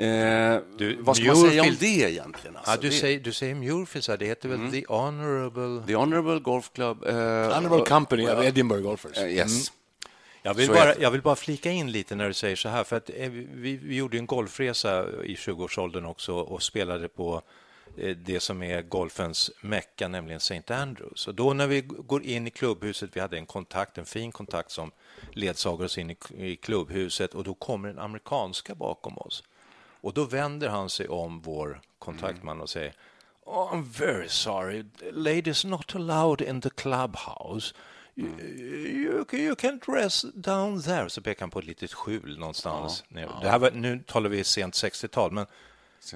Eh, 0.00 0.60
Du, 0.78 0.96
vad 1.00 1.16
ska 1.16 1.26
man 1.26 1.36
säga 1.36 1.62
om 1.62 1.68
Muirfield- 1.68 1.76
det 1.80 1.86
egentligen? 2.10 2.56
Alltså, 2.56 2.70
Ja, 2.72 2.76
du, 2.80 2.88
det- 2.88 2.94
säger, 2.94 3.20
du 3.20 3.32
säger 3.32 3.54
Muirfield, 3.54 4.04
så 4.04 4.12
här, 4.12 4.16
det 4.18 4.26
heter 4.26 4.48
väl 4.48 4.70
The 4.72 4.84
Honorable... 4.88 5.86
The 5.86 5.94
Honorable 5.96 6.38
Golf 6.38 6.72
Club. 6.72 7.04
eh, 7.06 7.14
Honorable 7.14 7.84
Company 7.86 8.28
of 8.28 8.44
Edinburgh 8.44 8.82
Golfers. 8.82 9.18
eh, 9.18 9.28
yes. 9.36 9.72
Jag 10.42 10.54
vill, 10.54 10.66
Så 10.66 10.72
bara, 10.72 10.96
jag 10.98 11.10
vill 11.10 11.22
bara 11.22 11.36
flika 11.36 11.70
in 11.70 11.92
lite 11.92 12.14
när 12.14 12.28
du 12.28 12.34
säger 12.34 12.56
så 12.56 12.68
här, 12.68 12.84
för 12.84 12.96
att 12.96 13.10
eh, 13.16 13.30
vi, 13.30 13.76
vi 13.82 13.96
gjorde 13.96 14.18
en 14.18 14.26
golfresa 14.26 15.04
i 15.24 15.34
20-årsåldern 15.34 16.04
också 16.04 16.34
och 16.34 16.62
spelade 16.62 17.08
på 17.08 17.42
det 18.24 18.40
som 18.40 18.62
är 18.62 18.82
golfens 18.82 19.50
mecka, 19.60 20.08
nämligen 20.08 20.36
St. 20.36 20.74
Andrews. 20.74 21.28
Och 21.28 21.34
då 21.34 21.52
när 21.54 21.66
vi 21.66 21.80
går 21.80 22.22
in 22.24 22.46
i 22.46 22.50
klubbhuset, 22.50 23.10
vi 23.12 23.20
hade 23.20 23.36
en 23.36 23.46
kontakt, 23.46 23.98
en 23.98 24.04
fin 24.04 24.32
kontakt 24.32 24.70
som 24.70 24.90
ledsagade 25.32 25.84
oss 25.84 25.98
in 25.98 26.10
i, 26.10 26.16
i 26.36 26.56
klubbhuset 26.56 27.34
och 27.34 27.44
då 27.44 27.54
kommer 27.54 27.88
en 27.88 27.98
amerikanska 27.98 28.74
bakom 28.74 29.18
oss. 29.18 29.42
Och 30.00 30.14
då 30.14 30.24
vänder 30.24 30.68
han 30.68 30.90
sig 30.90 31.08
om, 31.08 31.40
vår 31.40 31.80
kontaktman, 31.98 32.60
och 32.60 32.70
säger 32.70 32.92
oh, 33.44 33.72
I'm 33.74 33.84
very 33.98 34.28
sorry, 34.28 34.84
ladies 35.12 35.64
not 35.64 35.94
allowed 35.94 36.40
in 36.40 36.60
the 36.60 36.70
clubhouse. 36.70 37.74
You, 38.14 38.28
you, 38.40 39.24
can- 39.24 39.38
you 39.40 39.54
can 39.54 39.80
dress 39.86 40.24
down 40.34 40.82
there. 40.82 41.10
Så 41.10 41.20
pekar 41.22 41.40
han 41.40 41.50
på 41.50 41.58
ett 41.58 41.64
litet 41.64 41.92
skjul 41.92 42.38
någonstans. 42.38 43.04
nere. 43.08 43.30
Det 43.42 43.48
här 43.48 43.58
var, 43.58 43.70
nu 43.70 44.02
talar 44.06 44.30
vi 44.30 44.44
sent 44.44 44.74
60-tal, 44.74 45.32
men 45.32 45.46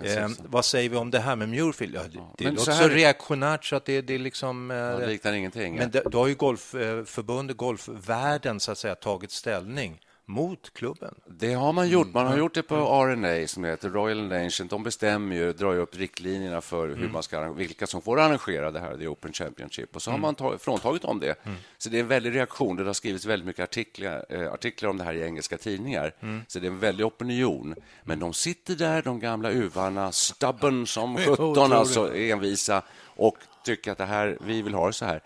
eh, 0.02 0.28
vad 0.38 0.64
säger 0.64 0.88
vi 0.90 0.96
om 0.96 1.10
det 1.10 1.18
här 1.20 1.36
med 1.36 1.48
Muirfield? 1.48 1.94
Ja, 1.94 2.02
det 2.02 2.08
det 2.38 2.44
Men 2.44 2.54
låter 2.54 2.72
så 2.72 2.78
så, 2.82 2.88
reaktionärt 2.88 3.64
så 3.64 3.76
att 3.76 3.84
det, 3.84 4.00
det 4.00 4.14
är 4.14 4.18
liksom... 4.18 4.70
eh, 4.70 4.76
Det 4.76 5.06
liknar 5.06 5.32
ingenting. 5.32 5.76
men 5.76 5.90
det, 5.90 6.02
då 6.10 6.18
har 6.18 6.26
ju 6.26 6.34
golfförbundet, 6.34 7.56
golfvärlden 7.56 8.60
så 8.60 8.72
att 8.72 8.78
säga, 8.78 8.94
tagit 8.94 9.30
ställning 9.30 10.00
mot 10.26 10.70
klubben. 10.74 11.14
Det 11.26 11.52
har 11.52 11.72
man 11.72 11.88
gjort. 11.88 12.14
Man 12.14 12.26
har 12.26 12.36
gjort 12.36 12.54
det 12.54 12.62
på 12.62 12.74
RNA, 12.76 13.48
som 13.48 13.64
heter 13.64 13.90
Royal 13.90 14.22
Nation. 14.28 14.66
De 14.66 14.82
bestämmer 14.82 15.36
ju, 15.36 15.52
drar 15.52 15.72
ju 15.72 15.78
upp 15.78 15.96
riktlinjerna 15.96 16.60
för 16.60 16.88
hur 16.88 17.08
man 17.08 17.22
ska, 17.22 17.52
vilka 17.52 17.86
som 17.86 18.02
får 18.02 18.20
arrangera 18.20 18.70
det 18.70 18.80
här, 18.80 18.96
The 18.96 19.06
Open 19.08 19.32
Championship. 19.32 19.96
Och 19.96 20.02
så 20.02 20.10
har 20.10 20.18
man 20.18 20.34
tagit, 20.34 20.62
fråntagit 20.62 21.02
dem 21.02 21.20
det. 21.20 21.34
Så 21.78 21.88
det 21.88 21.96
är 21.96 22.00
en 22.00 22.08
väldig 22.08 22.34
reaktion. 22.34 22.76
Det 22.76 22.84
har 22.84 22.92
skrivits 22.92 23.24
väldigt 23.26 23.46
mycket 23.46 23.62
artiklar, 23.62 24.26
eh, 24.28 24.52
artiklar 24.52 24.90
om 24.90 24.98
det 24.98 25.04
här 25.04 25.14
i 25.14 25.22
engelska 25.22 25.58
tidningar. 25.58 26.12
Så 26.48 26.58
det 26.58 26.66
är 26.66 26.70
en 26.70 26.78
väldig 26.78 27.06
opinion. 27.06 27.74
Men 28.04 28.18
de 28.18 28.32
sitter 28.32 28.74
där, 28.74 29.02
de 29.02 29.20
gamla 29.20 29.50
uvarna, 29.50 30.12
stubborn 30.12 30.86
som 30.86 31.16
17, 31.36 31.72
alltså 31.72 32.14
envisa, 32.16 32.82
och 33.16 33.36
tycker 33.64 33.92
att 33.92 33.98
det 33.98 34.04
här, 34.04 34.38
vi 34.40 34.62
vill 34.62 34.74
ha 34.74 34.86
det 34.86 34.92
så 34.92 35.04
här. 35.04 35.22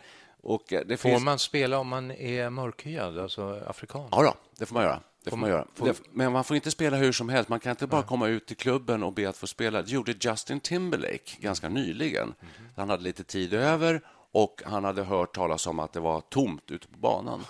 Och 0.48 0.72
eh, 0.72 0.82
det 0.87 0.96
Får 0.96 1.08
finns... 1.08 1.24
man 1.24 1.38
spela 1.38 1.78
om 1.78 1.88
man 1.88 2.11
är 2.11 2.50
mörkhyad, 2.50 3.18
alltså 3.18 3.61
afrikan? 3.66 4.08
Ja, 4.11 4.22
då, 4.22 4.34
det 4.58 4.66
får 4.66 4.74
man 4.74 4.82
göra. 4.82 5.00
Det 5.24 5.30
får 5.30 5.37
man 5.37 5.50
göra. 5.50 5.66
Det, 5.76 6.00
men 6.12 6.32
man 6.32 6.44
får 6.44 6.56
inte 6.56 6.70
spela 6.70 6.96
hur 6.96 7.12
som 7.12 7.28
helst. 7.28 7.48
Man 7.48 7.61
kan 7.61 7.70
inte 7.70 7.87
bara 7.87 8.02
komma 8.02 8.28
ut 8.28 8.46
till 8.46 8.56
klubben 8.56 9.02
och 9.02 9.12
be 9.12 9.28
att 9.28 9.37
få 9.37 9.46
spela. 9.46 9.82
Det 9.82 9.90
gjorde 9.90 10.14
Justin 10.20 10.61
Timberlake 10.61 11.37
ganska 11.38 11.68
nyligen. 11.68 12.34
Han 12.76 12.90
hade 12.90 13.02
lite 13.02 13.24
tid 13.24 13.54
över 13.54 14.00
och 14.32 14.62
han 14.64 14.84
hade 14.84 15.02
hört 15.02 15.34
talas 15.34 15.66
om 15.66 15.78
att 15.78 15.92
det 15.92 16.00
var 16.00 16.20
tomt 16.20 16.70
ute 16.70 16.88
på 16.88 16.98
banan 16.98 17.44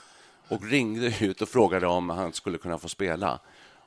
och 0.48 0.64
ringde 0.64 1.14
ut 1.20 1.42
och 1.42 1.48
frågade 1.48 1.86
om 1.86 2.10
han 2.10 2.32
skulle 2.32 2.58
kunna 2.58 2.78
få 2.78 2.88
spela. 2.88 3.40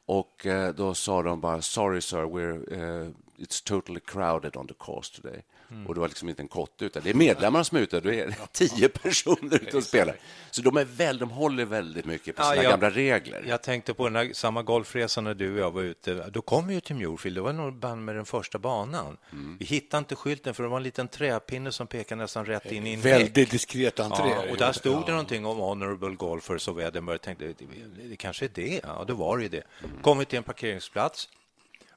Och 0.06 0.46
eh, 0.46 0.74
Då 0.74 0.94
sa 0.94 1.22
de 1.22 1.42
bara 1.42 1.62
“Sorry, 1.62 2.02
sir, 2.02 2.18
we're, 2.18 2.74
eh, 2.74 3.10
it's 3.38 3.68
totally 3.68 4.00
crowded 4.00 4.58
on 4.58 4.68
the 4.68 4.74
course 4.74 5.22
today”. 5.22 5.42
Mm. 5.72 5.88
Och 5.88 5.94
det 5.94 6.00
var 6.00 6.08
liksom 6.08 6.30
inte 6.30 6.42
en 6.42 6.48
kotte, 6.48 6.86
utan 6.86 7.04
det 7.04 7.10
är 7.10 7.14
medlemmarna 7.14 7.64
som 7.64 7.78
är 7.78 7.82
ute. 7.82 8.00
Det 8.00 8.20
är 8.20 8.36
tio 8.52 8.90
personer 8.90 9.56
ute 9.56 9.78
och 9.78 9.84
spelar. 9.84 10.16
Så 10.52 10.62
de, 10.62 10.78
är 10.78 10.86
väl, 10.86 11.18
de 11.18 11.30
håller 11.30 11.66
väldigt 11.66 12.06
mycket 12.06 12.36
på 12.36 12.44
sina 12.44 12.56
ja, 12.56 12.64
jag, 12.64 12.72
gamla 12.72 12.90
regler. 12.90 13.46
Jag 13.48 13.64
tänkte 13.64 13.94
på 13.94 14.04
den 14.04 14.16
här, 14.16 14.34
samma 14.34 14.64
golfresan 14.64 15.24
när 15.24 15.34
du 15.34 15.54
och 15.54 15.60
jag 15.60 15.72
var 15.72 15.82
ute. 15.82 16.30
Då 16.30 16.42
kom 16.42 16.68
vi 16.68 16.74
ju 16.74 16.82
till 16.82 16.96
Muirfield. 16.96 17.38
Det 17.38 17.42
var 17.42 17.54
nog 17.54 17.74
band 17.74 18.06
med 18.06 18.16
den 18.16 18.26
första 18.26 18.60
banan. 18.60 19.18
Mm. 19.32 19.58
Vi 19.60 19.66
hittade 19.66 20.00
inte 20.00 20.16
skylten, 20.16 20.54
för 20.54 20.64
det 20.64 20.70
var 20.70 20.78
en 20.78 20.84
liten 20.84 21.08
träpinne 21.08 21.72
som 21.72 21.88
pekade 21.88 22.22
nästan 22.22 22.46
rätt 22.46 22.72
in 22.72 22.88
i 22.88 22.94
en 22.94 23.02
Väldigt 23.02 23.52
diskret 23.52 24.00
entré. 24.00 24.30
Ja, 24.30 24.52
och 24.52 24.58
där 24.58 24.72
stod 24.72 24.94
ja. 24.94 25.04
det 25.06 25.12
någonting 25.12 25.46
om 25.46 25.58
Honorable 25.58 26.16
Golfers 26.16 26.68
of 26.68 26.80
Edinburgh. 26.80 27.14
Jag 27.14 27.22
tänkte, 27.22 27.46
det, 27.46 28.08
det 28.10 28.16
kanske 28.16 28.46
är 28.46 28.52
det. 28.54 28.82
Ja, 28.84 29.04
det 29.08 29.14
var 29.14 29.38
ju 29.38 29.50
det. 29.50 29.64
Mm. 29.84 30.02
Kom 30.02 30.18
vi 30.18 30.26
till 30.26 30.38
en 30.38 30.44
parkeringsplats 30.44 31.30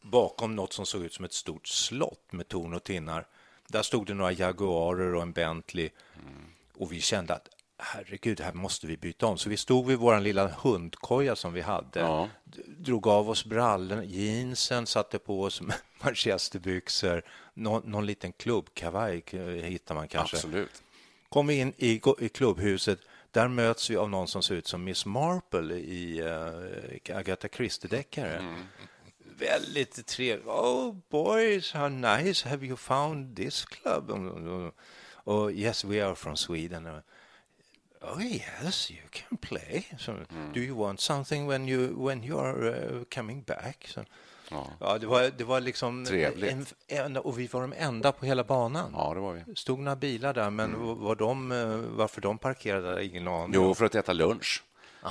bakom 0.02 0.56
något 0.56 0.72
som 0.72 0.86
såg 0.86 1.04
ut 1.04 1.14
som 1.14 1.24
ett 1.24 1.32
stort 1.32 1.68
slott 1.68 2.32
med 2.32 2.48
torn 2.48 2.74
och 2.74 2.84
tinnar. 2.84 3.26
Där 3.68 3.82
stod 3.82 4.06
det 4.06 4.14
några 4.14 4.32
Jaguarer 4.32 5.14
och 5.14 5.22
en 5.22 5.32
Bentley. 5.32 5.90
Mm. 6.14 6.44
Och 6.74 6.92
vi 6.92 7.00
kände 7.00 7.34
att 7.34 7.48
herregud, 7.78 8.40
här 8.40 8.52
måste 8.52 8.86
vi 8.86 8.96
byta 8.96 9.26
om. 9.26 9.38
Så 9.38 9.48
vi 9.48 9.56
stod 9.56 9.86
vid 9.86 9.98
vår 9.98 10.20
lilla 10.20 10.48
hundkoja 10.48 11.36
som 11.36 11.52
vi 11.52 11.60
hade, 11.60 12.00
ja. 12.00 12.28
drog 12.66 13.06
av 13.06 13.30
oss 13.30 13.44
brallorna, 13.44 14.04
jeansen, 14.04 14.86
satte 14.86 15.18
på 15.18 15.42
oss 15.42 15.62
manchesterbyxor, 16.02 17.22
någon, 17.54 17.90
någon 17.90 18.06
liten 18.06 18.32
klubbkavaj 18.32 19.24
hittar 19.62 19.94
man 19.94 20.08
kanske. 20.08 20.36
Absolut. 20.36 20.82
Kom 21.28 21.46
vi 21.46 21.54
in 21.54 21.72
i, 21.76 22.00
i 22.18 22.28
klubbhuset, 22.28 22.98
där 23.30 23.48
möts 23.48 23.90
vi 23.90 23.96
av 23.96 24.10
någon 24.10 24.28
som 24.28 24.42
ser 24.42 24.54
ut 24.54 24.66
som 24.66 24.84
Miss 24.84 25.06
Marple 25.06 25.74
i 25.74 26.22
uh, 26.22 27.16
Agatha 27.16 27.48
Christie-deckare. 27.48 28.38
Mm 28.38 28.64
väldigt 29.38 30.06
trevligt. 30.06 30.46
Oh 30.46 30.94
boys, 31.10 31.72
how 31.72 31.88
nice, 31.88 32.48
have 32.48 32.66
you 32.66 32.76
found 32.76 33.36
this 33.36 33.64
club? 33.64 34.10
Oh 35.24 35.52
yes, 35.52 35.84
we 35.84 36.06
are 36.06 36.14
from 36.14 36.36
Sweden. 36.36 37.02
Oh 38.00 38.20
yes, 38.20 38.90
you 38.90 39.00
can 39.10 39.38
play. 39.38 39.86
So, 39.98 40.12
mm. 40.12 40.52
Do 40.52 40.60
you 40.60 40.76
want 40.76 41.00
something 41.00 41.46
when 41.46 41.68
you 41.68 42.06
when 42.06 42.24
you 42.24 42.38
are 42.38 42.68
uh, 42.68 43.04
coming 43.14 43.42
back? 43.42 43.86
So, 43.88 44.04
ja. 44.50 44.66
ja. 44.80 44.98
det 44.98 45.06
var, 45.06 45.30
det 45.38 45.44
var 45.44 45.60
liksom 45.60 46.04
Trevligt. 46.04 46.52
En, 46.52 46.66
en, 46.88 47.16
och 47.16 47.38
vi 47.38 47.46
var 47.46 47.60
de 47.60 47.72
enda 47.76 48.12
på 48.12 48.26
hela 48.26 48.44
banan. 48.44 48.90
Ja, 48.96 49.14
det 49.14 49.20
var 49.20 49.32
vi. 49.32 49.56
stod 49.56 49.78
några 49.78 49.96
bilar 49.96 50.34
där, 50.34 50.50
men 50.50 50.74
mm. 50.74 51.00
var 51.00 51.14
de, 51.14 51.52
eh, 51.52 51.76
varför 51.96 52.20
de 52.20 52.38
parkerade 52.38 52.90
där, 52.90 53.00
ingen 53.00 53.28
aning. 53.28 53.50
Jo, 53.54 53.74
för 53.74 53.84
att 53.84 53.94
äta 53.94 54.12
lunch. 54.12 54.62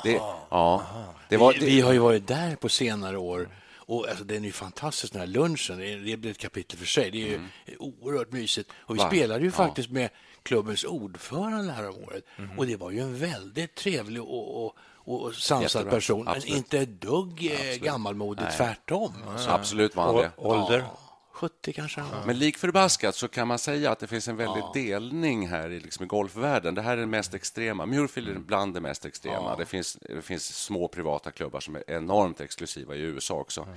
Det, 0.04 0.12
ja, 0.50 0.86
det 1.30 1.38
var, 1.38 1.54
vi, 1.54 1.60
det... 1.60 1.66
vi, 1.66 1.82
har 1.82 1.94
ju 1.94 2.00
varit 2.00 2.28
där 2.28 2.56
på 2.56 2.70
senare 2.70 3.18
år 3.18 3.50
och 3.86 4.10
alltså, 4.10 4.24
den 4.24 4.38
är 4.38 4.48
ju 4.48 4.52
fantastisk, 4.52 5.14
den 5.14 5.20
här 5.20 5.28
lunchen. 5.28 5.78
Det 6.06 6.18
blir 6.18 6.32
ett 6.32 6.38
kapitel 6.38 6.80
för 6.80 6.86
sig. 6.86 7.12
Det 7.12 7.18
är 7.22 7.28
ju 7.28 7.36
mm. 7.36 7.50
oerhört 7.80 8.32
mysigt. 8.32 8.72
Och 8.74 8.96
vi 8.96 9.00
Va? 9.00 9.08
spelade 9.08 9.40
ju 9.40 9.48
ja. 9.48 9.52
faktiskt 9.52 9.90
med 9.90 10.10
klubbens 10.44 10.84
ordförande 10.84 11.74
här 11.74 11.90
om 11.90 11.96
året. 12.04 12.24
Mm. 12.38 12.60
Och 12.60 12.68
det 12.68 12.76
var 12.76 12.92
ju 12.92 13.00
en 13.00 13.18
väldigt 13.18 13.76
trevlig 13.76 14.22
och, 14.22 14.66
och 14.66 14.78
och 15.06 15.36
sansad 15.36 15.80
Jättebra. 15.80 15.92
person, 15.92 16.28
Absolut. 16.28 16.50
men 16.50 16.58
inte 16.58 16.80
ett 16.80 17.02
dugg 17.02 17.46
eh, 17.46 17.52
Absolut. 17.52 17.82
gammalmodig, 17.82 18.46
tvärtom. 18.58 19.14
Alltså. 19.28 19.50
Absolut 19.50 19.96
var 19.96 20.06
han 20.06 20.16
det. 20.16 20.32
Ålder? 20.38 20.80
Ja. 20.80 21.00
70 21.44 21.74
kanske. 21.74 22.02
Ja. 22.02 22.24
Men 22.26 22.40
lik 22.40 22.58
förbaskat 22.58 23.16
så 23.16 23.28
kan 23.28 23.48
man 23.48 23.60
säga 23.60 23.92
att 23.92 24.00
det 24.00 24.08
finns 24.08 24.28
en 24.28 24.36
väldig 24.36 24.62
ja. 24.62 24.72
delning 24.74 25.48
här 25.48 25.70
i, 25.70 25.80
liksom, 25.80 26.04
i 26.04 26.08
golfvärlden. 26.08 26.76
Det 26.76 26.82
här 26.82 26.98
är 26.98 27.02
det 27.02 27.08
mest 27.08 27.34
extrema. 27.34 27.86
Muirfield 27.86 28.30
är 28.30 28.34
bland 28.34 28.74
det 28.74 28.82
mest 28.82 29.06
extrema. 29.06 29.50
Ja. 29.50 29.56
Det, 29.58 29.66
finns, 29.66 29.98
det 30.02 30.22
finns 30.22 30.64
små 30.64 30.88
privata 30.88 31.32
klubbar 31.32 31.60
som 31.60 31.76
är 31.76 31.84
enormt 31.88 32.42
exklusiva 32.42 32.96
i 32.96 33.00
USA 33.00 33.34
också. 33.34 33.62
Mm. 33.62 33.76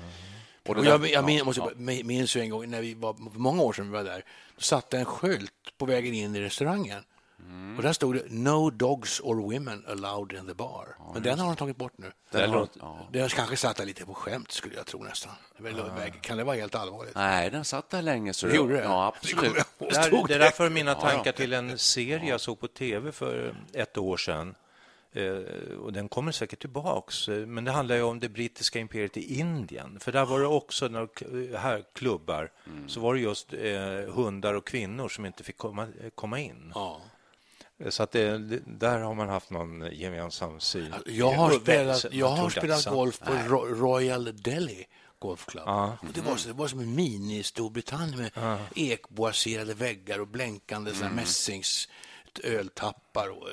Och, 0.69 0.77
och 0.77 0.85
jag, 0.85 1.11
jag 1.11 1.25
min, 1.25 1.45
måste, 1.45 1.75
minns 2.05 2.37
ju 2.37 2.41
en 2.41 2.51
gång 2.51 2.71
när 2.71 2.81
vi 2.81 2.95
var, 2.95 3.15
för 3.33 3.39
många 3.39 3.63
år 3.63 3.73
sedan 3.73 3.87
vi 3.87 3.93
var 3.93 4.05
där, 4.05 4.25
då 4.57 4.61
satt 4.61 4.95
en 4.95 5.05
skylt 5.05 5.53
på 5.79 5.87
vägen 5.87 6.15
in 6.15 6.37
i 6.37 6.41
restaurangen 6.41 7.03
Mm. 7.39 7.77
Och 7.77 7.83
där 7.83 7.93
stod 7.93 8.15
det 8.15 8.25
No 8.29 8.71
dogs 8.71 9.21
or 9.21 9.35
women 9.35 9.85
allowed 9.89 10.33
in 10.33 10.47
the 10.47 10.55
bar. 10.55 10.97
Ja, 10.99 11.11
Men 11.15 11.23
den 11.23 11.39
har 11.39 11.47
de 11.47 11.57
tagit 11.57 11.77
bort 11.77 11.93
nu. 11.97 12.13
Den, 12.31 12.51
har, 12.51 12.69
ja. 12.81 13.09
den 13.13 13.29
kanske 13.29 13.57
satt 13.57 13.77
där 13.77 13.85
lite 13.85 14.07
på 14.07 14.15
skämt, 14.15 14.53
skulle 14.53 14.75
jag 14.75 14.87
tro 14.87 15.03
nästan. 15.03 15.33
Kan 16.21 16.39
det 16.39 16.45
vara 16.45 16.57
helt 16.57 16.75
allvarligt? 16.75 17.15
Nej, 17.15 17.51
den 17.51 17.65
satt 17.65 17.91
där 17.91 18.03
länge. 18.03 18.33
Så 18.33 18.47
det 18.47 18.57
gjorde 18.57 18.75
det? 18.75 18.83
Ja, 18.83 19.07
absolut. 19.07 19.55
Det, 19.79 19.87
där, 19.91 20.29
det 20.29 20.39
där 20.39 20.51
för 20.51 20.71
mina 20.71 20.95
tankar 20.95 21.33
till 21.33 21.53
en 21.53 21.79
serie 21.79 22.31
jag 22.31 22.41
såg 22.41 22.61
på 22.61 22.69
tv 22.69 23.13
för 23.13 23.57
ett 23.73 23.99
år 23.99 24.17
sedan. 24.17 24.55
Eh, 25.17 25.79
och 25.79 25.93
den 25.93 26.09
kommer 26.09 26.33
säkert 26.33 26.61
tillbaks. 26.61 27.29
Eh, 27.29 27.47
men 27.47 27.65
det 27.65 27.71
handlar 27.71 27.97
ju 27.97 28.03
om 28.03 28.21
det 28.21 28.29
brittiska 28.29 28.79
imperiet 28.79 29.17
i 29.17 29.39
Indien. 29.39 30.01
För 30.01 30.13
där 30.13 30.25
var 30.25 30.41
det 30.41 30.47
också, 30.47 30.89
några 30.89 31.09
här 31.59 31.85
klubbar, 31.93 32.51
mm. 32.67 32.89
så 32.89 33.01
var 33.01 33.15
det 33.15 33.21
just 33.21 33.53
eh, 33.53 34.15
hundar 34.15 34.55
och 34.55 34.67
kvinnor 34.67 35.09
som 35.09 35.27
inte 35.27 35.45
fick 35.45 35.59
komma, 35.59 35.89
komma 36.15 36.41
in. 36.41 36.73
Ja. 36.75 37.01
Så 37.89 38.03
att 38.03 38.11
det, 38.11 38.39
där 38.67 38.99
har 38.99 39.15
man 39.15 39.29
haft 39.29 39.51
någon 39.51 39.89
gemensam 39.93 40.61
syn. 40.61 40.95
Jag 41.07 41.33
har 41.33 41.51
spelat, 41.51 42.07
jag 42.11 42.29
har 42.29 42.51
spelat 42.51 42.87
golf 42.87 43.19
på 43.19 43.33
Nej. 43.35 43.49
Royal 43.49 44.43
Delhi 44.43 44.87
Golfklubb. 45.19 45.65
Ja. 45.67 45.97
det, 46.15 46.21
var, 46.21 46.47
det 46.47 46.53
var 46.53 46.69
som 46.69 46.81
en 46.81 46.99
mini-Storbritannien 46.99 48.17
med 48.17 48.31
ja. 48.35 48.59
ekboaserade 48.75 49.75
väggar 49.75 50.19
och 50.19 50.29
blänkande 50.29 50.91
mm. 50.91 51.13
mässings 51.13 51.89
öltappar 52.45 53.29
och 53.29 53.49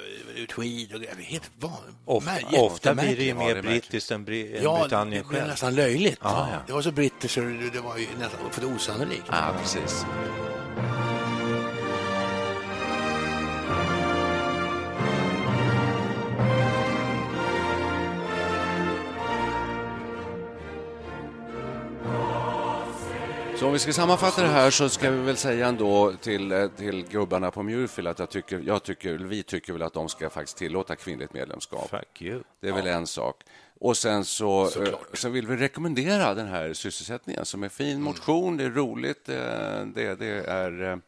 skid. 0.50 0.96
Och 0.96 1.02
helt 1.24 1.52
van, 1.60 1.72
ofta, 2.06 2.32
ofta 2.58 2.96
blir 2.96 3.18
det 3.18 3.24
ju 3.24 3.34
mer 3.34 3.62
brittiskt 3.62 4.12
än, 4.12 4.26
bri 4.26 4.58
än 4.58 4.64
ja, 4.64 4.80
Britannien 4.82 5.24
själv. 5.24 5.40
Ja, 5.40 5.48
nästan 5.48 5.76
löjligt. 5.76 6.20
Ja, 6.22 6.50
ja. 6.52 6.60
Det 6.68 6.74
var 6.74 6.82
så 6.82 6.92
brittiskt 6.92 7.34
så 7.34 7.42
det 7.74 7.80
var 7.80 7.98
ju 7.98 8.08
nästan 8.20 8.52
för 8.52 8.62
det 8.62 8.68
osannolikt. 8.68 9.26
Ja, 9.32 9.56
precis. 9.62 10.06
Så 23.64 23.68
om 23.68 23.74
vi 23.74 23.80
ska 23.80 23.94
sammanfatta 23.94 24.42
det 24.42 24.48
här 24.48 24.72
så 24.72 24.90
ska 24.90 25.12
vi 25.12 25.18
väl 25.18 25.38
säga 25.38 25.68
ändå 25.68 26.14
till, 26.22 26.52
eh, 26.52 26.68
till 26.68 27.06
gubbarna 27.06 27.52
på 27.52 27.64
Muirfield 27.64 28.08
att 28.08 28.20
jag 28.20 28.30
tycker, 28.30 28.60
jag 28.60 28.84
tycker, 28.84 29.14
vi 29.14 29.44
tycker 29.44 29.74
väl 29.74 29.82
att 29.82 29.94
de 29.94 30.10
ska 30.10 30.30
faktiskt 30.30 30.58
tillåta 30.58 30.96
kvinnligt 30.96 31.34
medlemskap. 31.34 31.96
Det 32.60 32.68
är 32.68 32.72
väl 32.74 32.88
en 32.88 33.08
sak. 33.08 33.44
Och 33.80 33.98
sen 33.98 34.26
så, 34.26 34.64
eh, 34.64 34.94
så 35.14 35.30
vill 35.30 35.48
vi 35.48 35.56
rekommendera 35.56 36.34
den 36.34 36.48
här 36.48 36.74
sysselsättningen 36.74 37.46
som 37.46 37.64
är 37.64 37.70
fin 37.70 37.92
mm. 37.92 38.04
motion, 38.04 38.58
det 38.58 38.64
är 38.64 38.70
roligt, 38.70 39.30
eh, 39.30 39.36
det, 39.96 40.16
det 40.20 40.46
är 40.48 41.02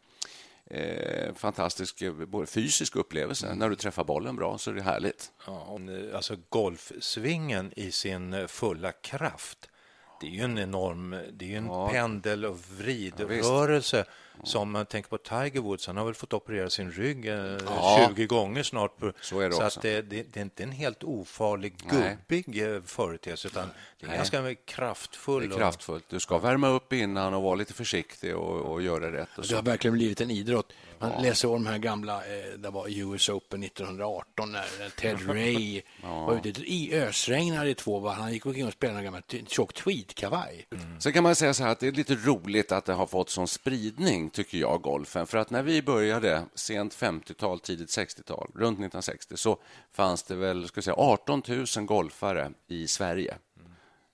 eh, 0.65 1.33
fantastisk 1.33 2.03
både 2.27 2.47
fysisk 2.47 2.95
upplevelse. 2.95 3.45
Mm. 3.45 3.59
När 3.59 3.69
du 3.69 3.75
träffar 3.75 4.03
bollen 4.03 4.35
bra 4.35 4.57
så 4.57 4.71
är 4.71 4.75
det 4.75 4.81
härligt. 4.81 5.31
Ja, 5.45 5.79
alltså 6.13 6.35
golfsvingen 6.49 7.71
i 7.75 7.91
sin 7.91 8.47
fulla 8.47 8.91
kraft 8.91 9.69
det 10.19 10.27
är 10.27 10.31
ju 10.31 10.41
en 10.41 10.57
enorm 10.57 11.15
det 11.31 11.53
är 11.53 11.57
en 11.57 11.65
ja. 11.65 11.89
pendel 11.89 12.45
och 12.45 12.59
vridrörelse 12.77 14.05
ja, 14.37 14.45
som 14.45 14.71
man 14.71 14.85
tänker 14.85 15.09
på 15.09 15.17
Tiger 15.17 15.61
Woods. 15.61 15.87
Han 15.87 15.97
har 15.97 16.05
väl 16.05 16.13
fått 16.13 16.33
operera 16.33 16.69
sin 16.69 16.91
rygg 16.91 17.25
eh, 17.25 17.35
ja. 17.65 18.09
20 18.09 18.25
gånger 18.25 18.63
snart. 18.63 18.97
Så, 19.21 19.39
är 19.39 19.49
det 19.49 19.55
så 19.55 19.63
att 19.63 19.81
det, 19.81 20.01
det, 20.01 20.23
det, 20.33 20.39
är 20.39 20.41
inte 20.41 20.63
en 20.63 20.71
helt 20.71 21.03
ofarlig, 21.03 21.77
gubbig 21.77 22.45
Nej. 22.47 22.75
Eh, 22.75 22.81
företeelse 22.81 23.47
utan 23.47 23.67
det 23.99 24.05
är 24.05 24.07
Nej. 24.07 24.17
ganska 24.17 24.55
kraftfull. 24.55 25.49
Det 25.49 25.55
är 25.55 25.57
kraftfullt. 25.57 26.05
Du 26.09 26.19
ska 26.19 26.37
värma 26.37 26.67
upp 26.67 26.93
innan 26.93 27.33
och 27.33 27.41
vara 27.41 27.55
lite 27.55 27.73
försiktig 27.73 28.35
och, 28.35 28.73
och 28.73 28.81
göra 28.81 29.11
rätt. 29.11 29.37
Och 29.37 29.45
det 29.49 29.55
har 29.55 29.63
verkligen 29.63 29.93
blivit 29.93 30.21
en 30.21 30.31
idrott. 30.31 30.73
Man 30.99 31.11
ja. 31.11 31.21
läser 31.21 31.49
om 31.49 31.63
de 31.63 31.69
här 31.69 31.77
gamla, 31.77 32.15
eh, 32.15 32.57
det 32.57 32.69
var 32.69 32.87
US 32.89 33.29
Open 33.29 33.63
1918 33.63 34.51
när 34.51 34.89
Ted 34.89 35.27
Ray 35.29 35.81
ja. 36.03 36.25
var 36.25 36.35
ute 36.35 36.49
i 36.49 36.95
ösregn 36.95 37.67
i 37.67 37.75
två 37.75 38.09
Han 38.09 38.33
gick 38.33 38.45
omkring 38.45 38.67
och 38.67 38.73
spelade 38.73 38.99
en 38.99 39.05
gammal 39.05 39.21
tjock 39.47 39.73
tweedkavaj. 39.73 40.67
Mm. 40.71 41.01
Sen 41.01 41.13
kan 41.13 41.23
man 41.23 41.35
säga 41.35 41.53
så 41.53 41.63
här 41.63 41.71
att 41.71 41.79
det 41.79 41.87
är 41.87 41.91
lite 41.91 42.15
roligt 42.15 42.71
att 42.71 42.85
det 42.85 42.93
har 42.93 43.07
fått 43.07 43.29
sån 43.29 43.47
spridning, 43.47 44.29
tycker 44.29 44.57
jag, 44.57 44.81
golfen. 44.81 45.27
För 45.27 45.37
att 45.37 45.49
när 45.49 45.63
vi 45.63 45.81
började, 45.81 46.43
sent 46.55 46.95
50-tal, 46.95 47.59
tidigt 47.59 47.89
60-tal, 47.89 48.51
runt 48.55 48.79
1960, 48.79 49.37
så 49.37 49.57
fanns 49.91 50.23
det 50.23 50.35
väl 50.35 50.67
ska 50.67 50.81
säga, 50.81 50.95
18 50.95 51.43
000 51.47 51.85
golfare 51.85 52.51
i 52.67 52.87
Sverige. 52.87 53.37
Mm. 53.59 53.71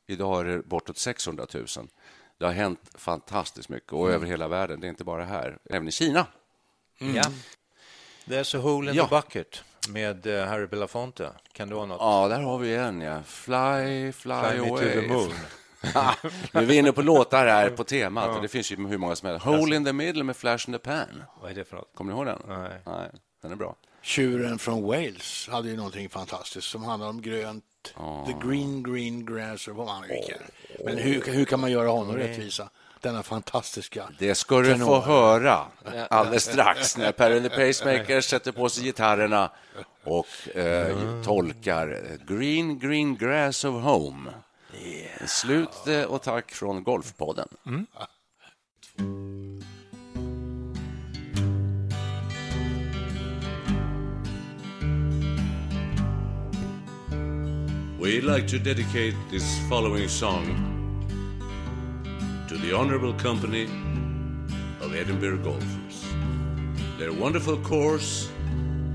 Idag 0.07 0.39
är 0.39 0.45
det 0.45 0.63
bortåt 0.63 0.97
600 0.97 1.45
000. 1.53 1.65
Det 2.37 2.45
har 2.45 2.53
hänt 2.53 2.79
fantastiskt 2.95 3.69
mycket 3.69 3.93
och 3.93 4.05
mm. 4.05 4.15
över 4.15 4.27
hela 4.27 4.47
världen. 4.47 4.79
Det 4.79 4.87
är 4.87 4.89
inte 4.89 5.03
bara 5.03 5.25
här, 5.25 5.57
även 5.69 5.87
i 5.87 5.91
Kina. 5.91 6.27
Mm. 7.01 7.15
Ja. 7.15 7.23
There's 8.25 8.57
a 8.57 8.59
hole 8.59 8.91
in 8.91 8.97
ja. 8.97 9.07
the 9.07 9.15
bucket 9.15 9.63
med 9.89 10.27
uh, 10.27 10.43
Harry 10.43 10.67
Belafonte. 10.67 11.29
Kan 11.53 11.69
det 11.69 11.75
vara 11.75 11.85
något? 11.85 11.97
Ja, 11.99 12.27
där 12.27 12.39
har 12.39 12.57
vi 12.57 12.75
en. 12.75 13.01
Ja. 13.01 13.23
Fly, 13.23 14.11
fly, 14.11 14.33
fly 14.33 14.59
away. 14.59 14.93
to 14.93 15.01
the 15.01 15.07
moon. 15.07 15.33
nu 16.53 16.61
är 16.61 16.65
vi 16.65 16.75
inne 16.75 16.91
på 16.91 17.01
låtar 17.01 17.47
här 17.47 17.69
på 17.69 17.83
temat. 17.83 18.29
Ja. 18.35 18.41
Det 18.41 18.47
finns 18.47 18.71
ju 18.71 18.87
hur 18.87 18.97
många 18.97 19.15
som 19.15 19.29
helst. 19.29 19.45
Hole 19.45 19.75
in 19.75 19.85
the 19.85 19.93
middle 19.93 20.23
med 20.23 20.35
Flash 20.35 20.69
in 20.69 20.73
the 20.73 20.79
Pan. 20.79 21.23
Vad 21.41 21.51
är 21.51 21.55
det 21.55 21.63
för 21.63 21.75
något? 21.75 21.95
Kommer 21.95 22.13
ni 22.13 22.17
ihåg 22.17 22.25
den? 22.25 22.41
Nej. 22.47 22.81
Nej 22.85 23.09
den 23.41 23.51
är 23.51 23.55
bra. 23.55 23.75
Tjuren 24.01 24.59
från 24.59 24.83
Wales 24.83 25.47
hade 25.51 25.69
ju 25.69 25.77
någonting 25.77 26.09
fantastiskt 26.09 26.67
som 26.67 26.83
handlar 26.83 27.09
om 27.09 27.21
grönt 27.21 27.65
Oh. 27.97 28.25
The 28.25 28.47
green, 28.47 28.83
green 28.83 29.25
grass 29.25 29.67
of 29.67 29.77
home. 29.77 30.07
Men 30.85 30.97
hur, 30.97 31.21
hur 31.21 31.45
kan 31.45 31.59
man 31.59 31.71
göra 31.71 31.89
honom 31.89 32.15
rättvisa? 32.15 32.69
Denna 33.01 33.23
fantastiska 33.23 34.09
Det 34.19 34.35
ska 34.35 34.61
du 34.61 34.71
tenor. 34.71 34.85
få 34.85 34.99
höra 34.99 35.65
alldeles 36.09 36.43
strax 36.43 36.97
när 36.97 37.11
Per 37.11 37.35
and 37.35 37.43
the 37.43 37.49
Pacemakers 37.49 38.25
sätter 38.29 38.51
på 38.51 38.69
sig 38.69 38.83
gitarrerna 38.83 39.51
och 40.03 40.57
eh, 40.57 41.23
tolkar 41.23 42.17
Green, 42.27 42.79
green 42.79 43.17
grass 43.17 43.63
of 43.63 43.83
home. 43.83 44.31
Yeah. 44.83 45.27
Slut 45.27 45.87
eh, 45.87 46.03
och 46.03 46.21
tack 46.21 46.51
från 46.51 46.83
Golfpodden. 46.83 47.47
Mm. 47.65 47.85
We'd 57.99 58.23
like 58.23 58.47
to 58.47 58.57
dedicate 58.59 59.13
this 59.29 59.59
following 59.69 60.09
song 60.09 60.70
the 62.61 62.71
honorable 62.71 63.13
company 63.15 63.63
of 64.81 64.95
Edinburgh 64.95 65.39
golfers, 65.39 66.05
their 66.99 67.11
wonderful 67.11 67.57
course, 67.57 68.29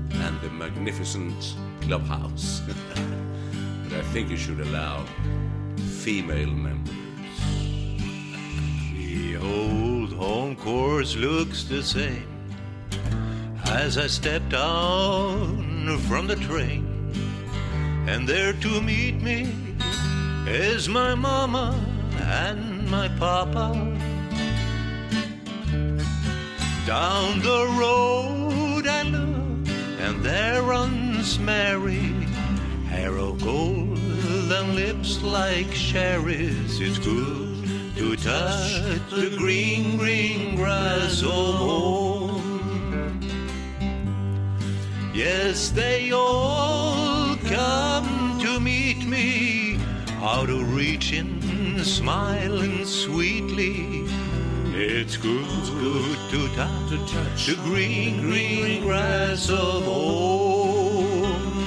and 0.09 0.39
the 0.39 0.49
magnificent 0.49 1.55
clubhouse. 1.81 2.61
but 3.83 3.93
I 3.93 4.01
think 4.13 4.29
you 4.29 4.37
should 4.37 4.61
allow 4.61 5.05
female 5.99 6.49
members. 6.49 6.95
The 8.93 9.35
old 9.35 10.13
home 10.13 10.55
course 10.55 11.17
looks 11.17 11.65
the 11.65 11.83
same 11.83 12.27
as 13.65 13.97
I 13.97 14.07
stepped 14.07 14.49
down 14.49 15.97
from 16.07 16.27
the 16.27 16.37
train, 16.37 17.11
and 18.07 18.27
there 18.29 18.53
to 18.53 18.81
meet 18.81 19.21
me 19.21 19.53
is 20.47 20.87
my 20.87 21.13
mama 21.15 21.96
and 22.21 22.89
my 22.89 23.07
papa. 23.19 23.73
Down 26.85 27.39
the 27.39 27.67
road 27.79 28.87
I 28.87 29.03
look, 29.03 29.67
and 29.99 30.23
there 30.23 30.61
runs 30.63 31.37
Mary, 31.39 32.13
hair 32.89 33.17
of 33.17 33.43
gold 33.43 33.97
and 34.51 34.75
lips 34.75 35.21
like 35.21 35.71
cherries. 35.71 36.79
It's 36.79 36.97
good 36.99 37.95
to 37.97 38.15
touch 38.15 38.81
the 39.09 39.35
green, 39.37 39.97
green 39.97 40.55
grass 40.55 41.21
of 41.23 41.55
home. 41.55 42.47
Yes, 45.13 45.71
they 45.71 46.11
all 46.11 47.35
come 47.47 48.39
to 48.39 48.59
meet 48.59 49.03
me 49.05 49.79
out 50.21 50.49
of 50.49 50.75
reaching 50.75 51.36
smiling 51.87 52.83
sweetly. 52.85 54.03
It's 54.75 55.15
good, 55.15 55.47
good 55.79 56.19
to 56.31 56.47
touch, 56.55 56.89
to 56.89 56.97
touch 57.07 57.47
the 57.47 57.55
green, 57.63 58.21
green 58.21 58.83
grass 58.83 59.49
of 59.49 59.85
home. 59.85 61.65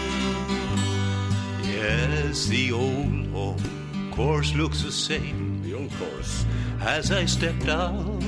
Yes, 1.64 2.46
the 2.46 2.70
old 2.70 3.26
home 3.33 4.11
course 4.12 4.54
looks 4.54 4.83
the 4.83 4.92
same. 4.92 5.62
The 5.62 5.74
old 5.74 5.90
course. 5.92 6.44
As 6.83 7.11
I 7.11 7.24
stepped 7.24 7.68
out 7.68 8.22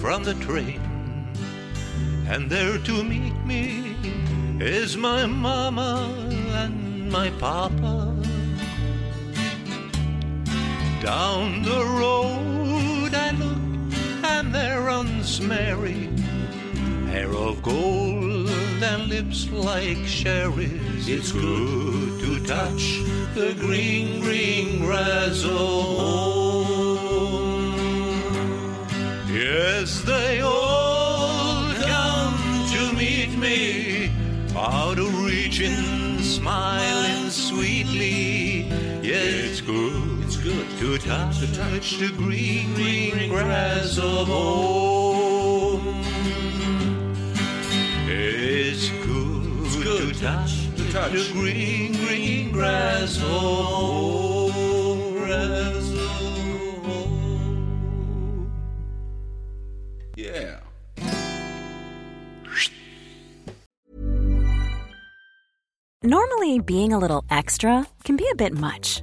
from 0.00 0.24
the 0.24 0.34
train, 0.40 0.80
and 2.26 2.50
there 2.50 2.78
to 2.78 3.04
meet 3.04 3.36
me 3.44 3.94
is 4.58 4.96
my 4.96 5.26
mama 5.26 6.08
and 6.62 7.10
my 7.12 7.28
papa. 7.38 8.23
Down 11.04 11.62
the 11.62 11.84
road 11.84 13.12
I 13.12 13.30
look, 13.32 13.94
and 14.24 14.54
there 14.54 14.80
runs 14.80 15.38
Mary, 15.38 16.08
hair 17.08 17.30
of 17.30 17.60
gold 17.62 18.48
and 18.82 19.08
lips 19.08 19.50
like 19.50 20.02
cherries. 20.06 21.06
It's 21.06 21.30
good 21.30 22.20
to 22.20 22.46
touch 22.46 23.02
the 23.34 23.54
green, 23.60 24.22
green 24.22 24.80
grass. 24.80 25.44
Yes, 29.30 30.00
they 30.06 30.40
all 30.40 31.70
come 31.82 32.38
to 32.72 32.92
meet 32.96 33.36
me, 33.36 34.10
out 34.56 34.98
of 34.98 35.22
reaching, 35.22 36.18
smiling 36.22 36.83
sweetly. 36.83 36.83
To 40.98 41.08
touch, 41.08 41.40
to 41.40 41.46
touch 41.54 41.98
the 41.98 42.08
green, 42.16 42.72
green 42.74 43.28
grass 43.28 43.98
of 43.98 44.28
home. 44.28 46.04
It's 48.06 48.90
good, 49.04 49.66
it's 49.66 49.76
good 49.76 50.14
to 50.14 50.20
touch, 50.20 50.68
to 50.76 50.92
touch 50.92 51.12
the 51.12 51.30
green, 51.32 51.92
green 51.94 52.52
grass 52.52 53.16
of 53.16 53.22
home. 53.24 55.18
Grass 55.18 55.90
of 55.90 56.84
home. 56.84 58.52
Yeah. 60.16 60.60
Normally, 66.04 66.60
being 66.60 66.92
a 66.92 66.98
little 66.98 67.24
extra 67.30 67.88
can 68.04 68.16
be 68.16 68.28
a 68.30 68.36
bit 68.36 68.52
much. 68.52 69.02